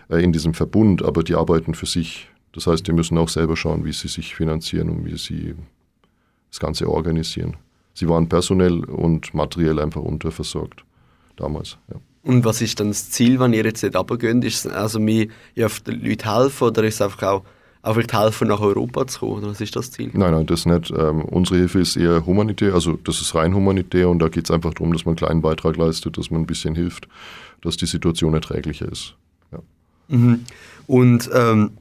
äh, 0.09 0.23
in 0.23 0.31
diesem 0.31 0.53
Verbund, 0.53 1.03
aber 1.03 1.23
die 1.23 1.35
arbeiten 1.35 1.73
für 1.73 1.87
sich. 1.87 2.29
Das 2.53 2.67
heißt, 2.67 2.87
die 2.87 2.93
müssen 2.93 3.17
auch 3.17 3.29
selber 3.29 3.57
schauen, 3.57 3.83
wie 3.83 3.91
sie 3.91 4.07
sich 4.07 4.35
finanzieren 4.35 4.89
und 4.89 5.05
wie 5.05 5.17
sie 5.17 5.55
das 6.53 6.59
Ganze 6.59 6.87
organisieren. 6.87 7.57
Sie 7.95 8.07
waren 8.07 8.29
personell 8.29 8.83
und 8.85 9.33
materiell 9.33 9.79
einfach 9.79 10.01
unterversorgt 10.01 10.83
damals. 11.35 11.77
Ja. 11.89 11.95
Und 12.21 12.45
was 12.45 12.61
ist 12.61 12.79
dann 12.79 12.89
das 12.89 13.09
Ziel, 13.09 13.39
wenn 13.39 13.53
ihr 13.53 13.63
jetzt 13.63 13.81
nicht 13.81 13.95
runtergeht? 13.95 14.43
Ist 14.43 14.65
es 14.65 14.71
also 14.71 14.99
den 14.99 15.31
Leuten 15.55 16.23
helfen 16.23 16.63
oder 16.63 16.83
ist 16.83 16.95
es 16.95 17.01
einfach 17.01 17.23
auch, 17.23 17.43
auch 17.81 17.93
vielleicht 17.93 18.13
helfen, 18.13 18.49
nach 18.49 18.59
Europa 18.59 19.07
zu 19.07 19.19
kommen? 19.19 19.39
Oder 19.39 19.47
was 19.47 19.61
ist 19.61 19.75
das 19.75 19.89
Ziel? 19.89 20.11
Nein, 20.13 20.31
nein, 20.31 20.45
das 20.45 20.67
nicht. 20.67 20.93
Ähm, 20.95 21.23
unsere 21.25 21.57
Hilfe 21.57 21.79
ist 21.79 21.95
eher 21.95 22.23
humanitär, 22.23 22.75
also 22.75 22.99
das 23.03 23.19
ist 23.19 23.33
rein 23.33 23.55
humanitär 23.55 24.07
und 24.07 24.19
da 24.19 24.29
geht 24.29 24.45
es 24.45 24.51
einfach 24.51 24.75
darum, 24.75 24.93
dass 24.93 25.05
man 25.05 25.13
einen 25.13 25.17
kleinen 25.17 25.41
Beitrag 25.41 25.75
leistet, 25.75 26.19
dass 26.19 26.29
man 26.29 26.41
ein 26.41 26.47
bisschen 26.47 26.75
hilft, 26.75 27.07
dass 27.61 27.77
die 27.77 27.87
Situation 27.87 28.35
erträglicher 28.35 28.89
ist. 28.91 29.15
Ja. 29.51 29.59
Mhm. 30.07 30.45
Und 30.85 31.29
ähm, 31.33 31.71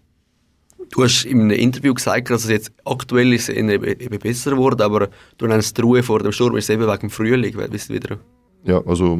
du 0.92 1.02
hast 1.02 1.24
in 1.24 1.40
einem 1.40 1.50
Interview 1.50 1.92
gesagt, 1.94 2.30
dass 2.30 2.44
es 2.44 2.50
jetzt 2.50 2.72
aktuell 2.84 3.32
ist 3.32 3.48
eben, 3.48 3.80
besser 4.20 4.52
geworden, 4.52 4.80
aber 4.82 5.08
du 5.38 5.46
nennst 5.46 5.76
die 5.76 5.82
Ruhe 5.82 6.02
vor 6.02 6.20
dem 6.20 6.32
Sturm 6.32 6.56
ist 6.56 6.70
eben 6.70 6.86
wegen 6.86 7.00
dem 7.00 7.10
Frühling, 7.10 7.56
weißt 7.56 7.90
du 7.90 7.94
wieder? 7.94 8.18
Ja, 8.64 8.80
also 8.86 9.18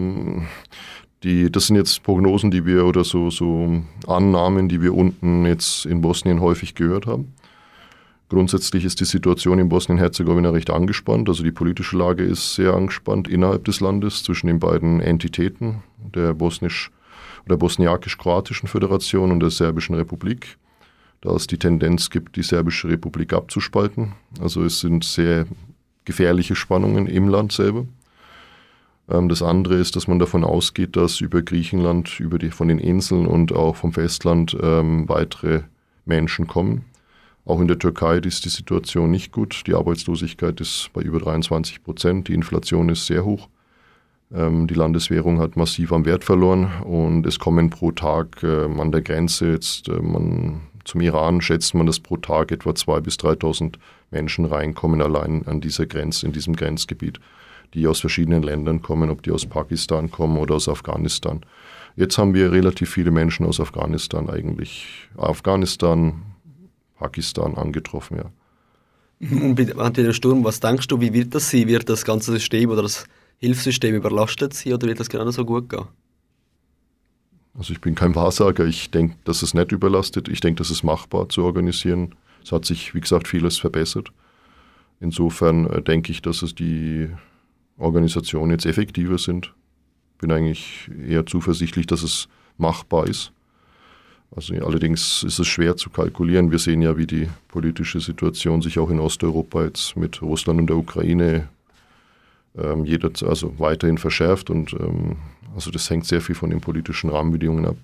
die, 1.25 1.51
das 1.51 1.67
sind 1.67 1.77
jetzt 1.77 2.03
Prognosen, 2.03 2.51
die 2.51 2.65
wir 2.65 2.85
oder 2.85 3.05
so, 3.05 3.31
so 3.31 3.83
Annahmen, 4.07 4.69
die 4.69 4.81
wir 4.81 4.95
unten 4.95 5.45
jetzt 5.47 5.87
in 5.87 6.01
Bosnien 6.01 6.41
häufig 6.41 6.75
gehört 6.75 7.07
haben. 7.07 7.35
Grundsätzlich 8.29 8.85
ist 8.85 9.01
die 9.01 9.05
Situation 9.05 9.59
in 9.59 9.69
Bosnien-Herzegowina 9.69 10.51
recht 10.51 10.71
angespannt. 10.71 11.29
Also 11.29 11.43
die 11.43 11.53
politische 11.53 11.99
Lage 11.99 12.23
ist 12.25 12.55
sehr 12.55 12.73
angespannt 12.73 13.29
innerhalb 13.29 13.65
des 13.67 13.81
Landes 13.81 14.23
zwischen 14.23 14.47
den 14.47 14.59
beiden 14.59 15.01
Entitäten, 15.01 15.83
der 16.15 16.33
bosnisch 16.33 16.91
oder 17.45 17.57
bosniakisch-kroatischen 17.57 18.69
Föderation 18.69 19.33
und 19.33 19.41
der 19.41 19.51
serbischen 19.51 19.97
Republik. 19.97 20.57
Da 21.23 21.31
es 21.31 21.47
die 21.47 21.59
Tendenz 21.59 22.11
gibt, 22.11 22.37
die 22.37 22.43
serbische 22.43 22.89
Republik 22.89 23.33
abzuspalten. 23.33 24.13
Also 24.41 24.63
es 24.65 24.81
sind 24.81 25.05
sehr 25.05 25.47
gefährliche 26.05 26.57
Spannungen 26.57 27.07
im 27.07 27.29
Land 27.29 27.53
selber. 27.53 27.87
Ähm, 29.09 29.29
das 29.29 29.41
andere 29.41 29.77
ist, 29.77 29.97
dass 29.97 30.09
man 30.09 30.19
davon 30.19 30.45
ausgeht, 30.45 30.97
dass 30.97 31.21
über 31.21 31.43
Griechenland, 31.43 32.21
über 32.21 32.39
die, 32.39 32.51
von 32.51 32.69
den 32.69 32.79
Inseln 32.79 33.27
und 33.27 33.53
auch 33.53 33.77
vom 33.77 33.93
Festland 33.93 34.57
ähm, 34.61 35.09
weitere 35.09 35.63
Menschen 36.05 36.49
kommen. 36.49 36.85
Auch 37.45 37.61
in 37.61 37.69
der 37.69 37.79
Türkei 37.79 38.19
ist 38.19 38.45
die 38.45 38.51
Situation 38.51 39.11
nicht 39.11 39.33
gut. 39.33 39.63
Die 39.67 39.75
Arbeitslosigkeit 39.75 40.61
ist 40.61 40.91
bei 40.93 41.03
über 41.03 41.19
23 41.19 41.83
Prozent. 41.83 42.29
Die 42.29 42.35
Inflation 42.35 42.89
ist 42.89 43.07
sehr 43.07 43.25
hoch. 43.25 43.49
Ähm, 44.35 44.67
die 44.67 44.75
Landeswährung 44.75 45.41
hat 45.41 45.57
massiv 45.57 45.93
am 45.93 46.05
Wert 46.05 46.25
verloren 46.25 46.71
und 46.85 47.27
es 47.27 47.39
kommen 47.39 47.71
pro 47.71 47.93
Tag 47.93 48.43
äh, 48.43 48.65
an 48.65 48.93
der 48.93 49.03
Grenze 49.03 49.51
jetzt, 49.51 49.89
äh, 49.89 50.01
man, 50.01 50.63
zum 50.85 51.01
Iran 51.01 51.41
schätzt 51.41 51.75
man, 51.75 51.87
dass 51.87 52.01
pro 52.01 52.17
Tag 52.17 52.53
etwa 52.53 52.71
2.000 52.71 53.01
bis 53.01 53.17
3.000 53.17 53.75
Menschen 54.11 54.45
reinkommen, 54.45 55.03
allein 55.03 55.47
an 55.47 55.61
dieser 55.61 55.87
Grenze, 55.87 56.27
in 56.27 56.33
diesem 56.33 56.57
Grenzgebiet 56.57 57.21
die 57.75 57.87
aus 57.87 58.01
verschiedenen 58.01 58.43
Ländern 58.43 58.83
kommen, 58.83 59.11
ob 59.11 59.23
die 59.23 59.31
aus 59.31 59.47
Pakistan 59.47 60.11
kommen 60.11 60.37
oder 60.39 60.57
aus 60.57 60.69
Afghanistan. 60.69 61.41
Jetzt 61.97 62.19
haben 62.19 62.35
wir 62.35 62.53
relativ 62.53 62.91
viele 62.91 63.11
Menschen 63.11 63.47
aus 63.47 63.61
Afghanistan 63.61 64.29
eigentlich, 64.29 65.09
Afghanistan, 65.17 66.23
Pakistan 66.99 67.55
angetroffen, 67.55 68.19
ja. 68.19 68.31
Und 69.31 69.57
während 69.57 69.97
dem 69.97 70.13
Sturm, 70.13 70.43
was 70.43 70.59
denkst 70.59 70.89
du, 70.89 71.01
wie 71.01 71.13
wird 71.13 71.35
das 71.35 71.51
sein? 71.51 71.69
Wird 71.69 71.89
das 71.89 72.05
ganze 72.05 72.33
System 72.33 72.71
oder 72.71 72.83
das 72.83 73.05
Hilfssystem 73.39 73.95
überlastet 73.95 74.53
sein 74.55 74.73
oder 74.73 74.89
wird 74.89 74.99
das 74.99 75.09
genau 75.09 75.31
so 75.31 75.45
gut 75.45 75.69
gehen? 75.69 75.87
Also 77.59 77.73
ich 77.73 77.81
bin 77.81 77.95
kein 77.95 78.15
Wahrsager. 78.15 78.65
Ich 78.65 78.91
denke, 78.91 79.17
dass 79.25 79.43
es 79.43 79.55
nicht 79.55 79.73
überlastet. 79.73 80.29
Ich 80.29 80.41
denke, 80.41 80.59
dass 80.59 80.71
es 80.71 80.83
machbar 80.83 81.29
zu 81.29 81.45
organisieren. 81.45 82.15
Es 82.43 82.53
hat 82.53 82.65
sich, 82.65 82.95
wie 82.95 83.01
gesagt, 83.01 83.29
vieles 83.29 83.59
verbessert. 83.59 84.11
Insofern 85.01 85.67
äh, 85.67 85.83
denke 85.83 86.13
ich, 86.13 86.23
dass 86.23 86.43
es 86.43 86.55
die 86.55 87.09
Organisationen 87.79 88.53
jetzt 88.53 88.67
effektiver 88.67 89.19
sind. 89.19 89.53
Bin 90.19 90.33
eigentlich 90.33 90.91
eher 91.07 91.27
zuversichtlich, 91.27 91.87
dass 91.87 92.03
es 92.03 92.29
machbar 92.57 93.07
ist. 93.07 93.33
Also 94.35 94.55
allerdings 94.55 95.25
ist 95.25 95.39
es 95.39 95.47
schwer 95.47 95.77
zu 95.77 95.91
kalkulieren. 95.91 96.51
Wir 96.51 96.59
sehen 96.59 96.81
ja, 96.81 96.97
wie 96.97 97.07
die 97.07 97.29
politische 97.49 98.01
Situation 98.01 98.63
sich 98.63 98.79
auch 98.79 98.89
in 98.89 98.99
Osteuropa 98.99 99.65
jetzt 99.65 99.97
mit 99.97 100.23
Russland 100.23 100.61
und 100.61 100.69
der 100.69 100.77
Ukraine 100.77 101.49
ähm, 102.57 102.85
jeder, 102.85 103.11
also 103.27 103.55
weiterhin 103.59 103.99
verschärft 103.99 104.51
und 104.51 104.73
ähm, 104.75 105.17
also 105.55 105.71
das 105.71 105.89
hängt 105.91 106.07
sehr 106.07 106.21
viel 106.21 106.35
von 106.35 106.51
den 106.51 106.61
politischen 106.61 107.11
Rahmenbedingungen 107.11 107.67
ab. 107.67 107.77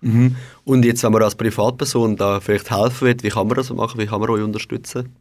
Mhm. 0.00 0.36
Und 0.64 0.84
jetzt, 0.84 1.02
wenn 1.04 1.12
man 1.12 1.22
als 1.22 1.34
Privatperson 1.34 2.16
da 2.16 2.40
vielleicht 2.40 2.70
helfen 2.70 3.08
will, 3.08 3.16
wie 3.22 3.28
kann 3.28 3.46
man 3.46 3.56
das 3.56 3.70
machen? 3.70 4.00
Wie 4.00 4.06
kann 4.06 4.20
man 4.20 4.30
euch 4.30 4.42
unterstützen? 4.42 5.14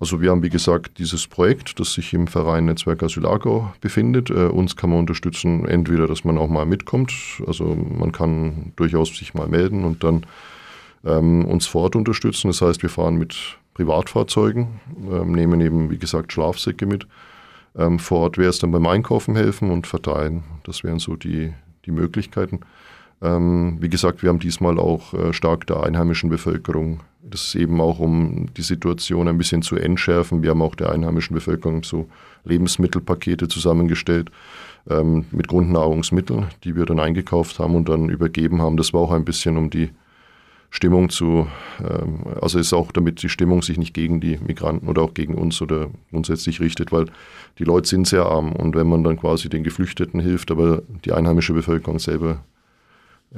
Also 0.00 0.20
wir 0.20 0.30
haben, 0.30 0.42
wie 0.42 0.50
gesagt, 0.50 0.98
dieses 0.98 1.26
Projekt, 1.26 1.78
das 1.78 1.92
sich 1.92 2.12
im 2.14 2.26
Verein 2.26 2.64
Netzwerk 2.64 3.02
Asylago 3.02 3.72
befindet. 3.80 4.30
Äh, 4.30 4.46
uns 4.46 4.76
kann 4.76 4.90
man 4.90 5.00
unterstützen, 5.00 5.66
entweder, 5.66 6.06
dass 6.06 6.24
man 6.24 6.38
auch 6.38 6.48
mal 6.48 6.66
mitkommt, 6.66 7.12
also 7.46 7.64
man 7.64 8.12
kann 8.12 8.72
durchaus 8.76 9.16
sich 9.16 9.34
mal 9.34 9.46
melden 9.46 9.84
und 9.84 10.02
dann 10.02 10.26
ähm, 11.04 11.44
uns 11.44 11.66
vor 11.66 11.82
Ort 11.82 11.96
unterstützen. 11.96 12.48
Das 12.48 12.60
heißt, 12.60 12.82
wir 12.82 12.90
fahren 12.90 13.16
mit 13.16 13.36
Privatfahrzeugen, 13.74 14.80
ähm, 15.10 15.32
nehmen 15.32 15.60
eben, 15.60 15.90
wie 15.90 15.98
gesagt, 15.98 16.32
Schlafsäcke 16.32 16.86
mit. 16.86 17.06
Ähm, 17.76 17.98
vor 17.98 18.20
Ort 18.20 18.38
wäre 18.38 18.50
es 18.50 18.58
dann 18.58 18.70
beim 18.70 18.86
Einkaufen 18.86 19.36
helfen 19.36 19.70
und 19.70 19.86
verteilen. 19.86 20.44
Das 20.64 20.84
wären 20.84 20.98
so 20.98 21.16
die, 21.16 21.52
die 21.86 21.90
Möglichkeiten. 21.90 22.60
Ähm, 23.22 23.78
wie 23.80 23.88
gesagt, 23.88 24.22
wir 24.22 24.28
haben 24.28 24.38
diesmal 24.38 24.78
auch 24.78 25.14
äh, 25.14 25.32
stark 25.32 25.66
der 25.66 25.82
einheimischen 25.82 26.30
Bevölkerung. 26.30 27.00
Das 27.22 27.42
ist 27.44 27.54
eben 27.54 27.80
auch, 27.80 27.98
um 27.98 28.52
die 28.54 28.62
Situation 28.62 29.28
ein 29.28 29.38
bisschen 29.38 29.62
zu 29.62 29.76
entschärfen. 29.76 30.42
Wir 30.42 30.50
haben 30.50 30.62
auch 30.62 30.74
der 30.74 30.90
einheimischen 30.90 31.34
Bevölkerung 31.34 31.84
so 31.84 32.08
Lebensmittelpakete 32.44 33.48
zusammengestellt 33.48 34.30
ähm, 34.90 35.24
mit 35.30 35.48
Grundnahrungsmitteln, 35.48 36.48
die 36.64 36.76
wir 36.76 36.84
dann 36.84 37.00
eingekauft 37.00 37.58
haben 37.58 37.74
und 37.74 37.88
dann 37.88 38.10
übergeben 38.10 38.60
haben. 38.60 38.76
Das 38.76 38.92
war 38.92 39.00
auch 39.00 39.12
ein 39.12 39.24
bisschen, 39.24 39.56
um 39.56 39.70
die 39.70 39.90
Stimmung 40.74 41.08
zu, 41.08 41.46
ähm, 41.78 42.24
also 42.40 42.58
ist 42.58 42.72
auch 42.72 42.90
damit 42.90 43.22
die 43.22 43.28
Stimmung 43.28 43.62
sich 43.62 43.78
nicht 43.78 43.94
gegen 43.94 44.20
die 44.20 44.38
Migranten 44.38 44.88
oder 44.88 45.02
auch 45.02 45.14
gegen 45.14 45.36
uns 45.36 45.62
oder 45.62 45.88
grundsätzlich 46.10 46.60
richtet, 46.60 46.90
weil 46.90 47.06
die 47.60 47.64
Leute 47.64 47.88
sind 47.88 48.08
sehr 48.08 48.26
arm 48.26 48.50
und 48.50 48.74
wenn 48.74 48.88
man 48.88 49.04
dann 49.04 49.16
quasi 49.16 49.48
den 49.48 49.62
Geflüchteten 49.62 50.18
hilft, 50.18 50.50
aber 50.50 50.82
die 51.04 51.12
einheimische 51.12 51.52
Bevölkerung 51.52 52.00
selber 52.00 52.42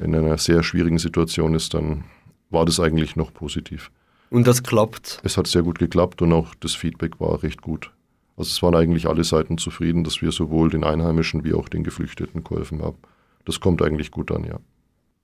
in 0.01 0.15
einer 0.15 0.39
sehr 0.39 0.63
schwierigen 0.63 0.97
Situation 0.97 1.53
ist, 1.53 1.75
dann 1.75 2.05
war 2.49 2.65
das 2.65 2.79
eigentlich 2.79 3.15
noch 3.15 3.31
positiv. 3.31 3.91
Und 4.31 4.47
das 4.47 4.63
klappt? 4.63 5.21
Es 5.23 5.37
hat 5.37 5.45
sehr 5.45 5.61
gut 5.61 5.77
geklappt 5.77 6.23
und 6.23 6.33
auch 6.33 6.55
das 6.55 6.73
Feedback 6.73 7.19
war 7.19 7.43
recht 7.43 7.61
gut. 7.61 7.91
Also 8.35 8.49
es 8.49 8.63
waren 8.63 8.73
eigentlich 8.73 9.07
alle 9.07 9.23
Seiten 9.23 9.59
zufrieden, 9.59 10.03
dass 10.03 10.23
wir 10.23 10.31
sowohl 10.31 10.71
den 10.71 10.83
Einheimischen 10.83 11.43
wie 11.43 11.53
auch 11.53 11.69
den 11.69 11.83
Geflüchteten 11.83 12.43
geholfen 12.43 12.81
haben. 12.81 12.97
Das 13.45 13.59
kommt 13.59 13.83
eigentlich 13.83 14.09
gut 14.09 14.31
an, 14.31 14.43
ja. 14.43 14.59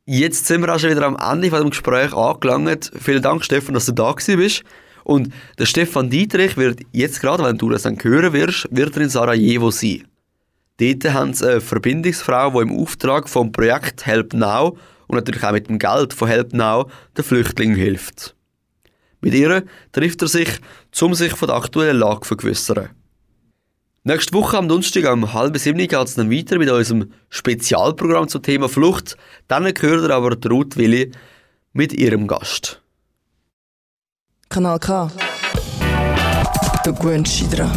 Jetzt 0.05 0.47
sind 0.47 0.59
wir 0.61 0.75
auch 0.75 0.79
schon 0.79 0.89
wieder 0.89 1.05
am 1.05 1.15
Ende 1.15 1.49
von 1.49 1.61
dem 1.61 1.69
Gespräch 1.69 2.11
angelangt. 2.13 2.91
Vielen 2.99 3.21
Dank, 3.21 3.45
Stefan, 3.45 3.73
dass 3.73 3.85
du 3.85 3.93
da 3.93 4.11
bist. 4.11 4.63
Und 5.05 5.33
der 5.57 5.65
Stefan 5.65 6.09
Dietrich 6.09 6.57
wird 6.57 6.81
jetzt 6.91 7.21
gerade, 7.21 7.43
wenn 7.43 7.57
du 7.57 7.69
das 7.69 7.83
dann 7.83 7.97
hören 8.01 8.33
wirst, 8.33 8.67
wird 8.69 8.97
er 8.97 9.03
in 9.03 9.09
Sarajevo 9.09 9.71
sein. 9.71 10.05
Dort 10.77 11.13
haben 11.13 11.33
sie 11.33 11.49
eine 11.49 11.61
Verbindungsfrau, 11.61 12.51
die 12.51 12.69
im 12.69 12.77
Auftrag 12.77 13.29
vom 13.29 13.53
Projekt 13.53 14.05
Help 14.05 14.33
Now 14.33 14.77
und 15.07 15.15
natürlich 15.15 15.43
auch 15.43 15.53
mit 15.53 15.69
dem 15.69 15.79
Geld 15.79 16.13
von 16.13 16.27
Help 16.27 16.51
Now 16.51 16.89
den 17.17 17.23
Flüchtlingen 17.23 17.77
hilft. 17.77 18.35
Mit 19.21 19.33
ihr 19.33 19.63
trifft 19.93 20.21
er 20.21 20.27
sich, 20.27 20.49
um 20.99 21.13
sich 21.13 21.31
von 21.31 21.47
der 21.47 21.55
aktuellen 21.55 21.99
Lage 21.99 22.21
zu 22.21 22.27
vergewissern. 22.27 22.89
Nächste 24.05 24.33
Woche 24.33 24.57
am 24.57 24.67
Donnerstag 24.67 25.09
um 25.13 25.33
halb 25.33 25.57
sieben 25.57 25.77
geht 25.77 25.93
es 25.93 26.15
dann 26.15 26.29
weiter 26.29 26.57
mit 26.57 26.69
unserem 26.69 27.13
Spezialprogramm 27.29 28.27
zum 28.27 28.43
Thema 28.43 28.67
Flucht. 28.67 29.15
Dann 29.47 29.63
hört 29.63 29.81
ihr 29.81 30.09
aber 30.09 30.35
Ruth 30.49 30.75
Willi 30.75 31.13
mit 31.71 31.93
ihrem 31.93 32.27
Gast. 32.27 32.81
Kanal 34.49 34.79
K. 34.79 35.09
Der 36.85 36.91
Gwen 36.91 37.25
Schidra. 37.25 37.71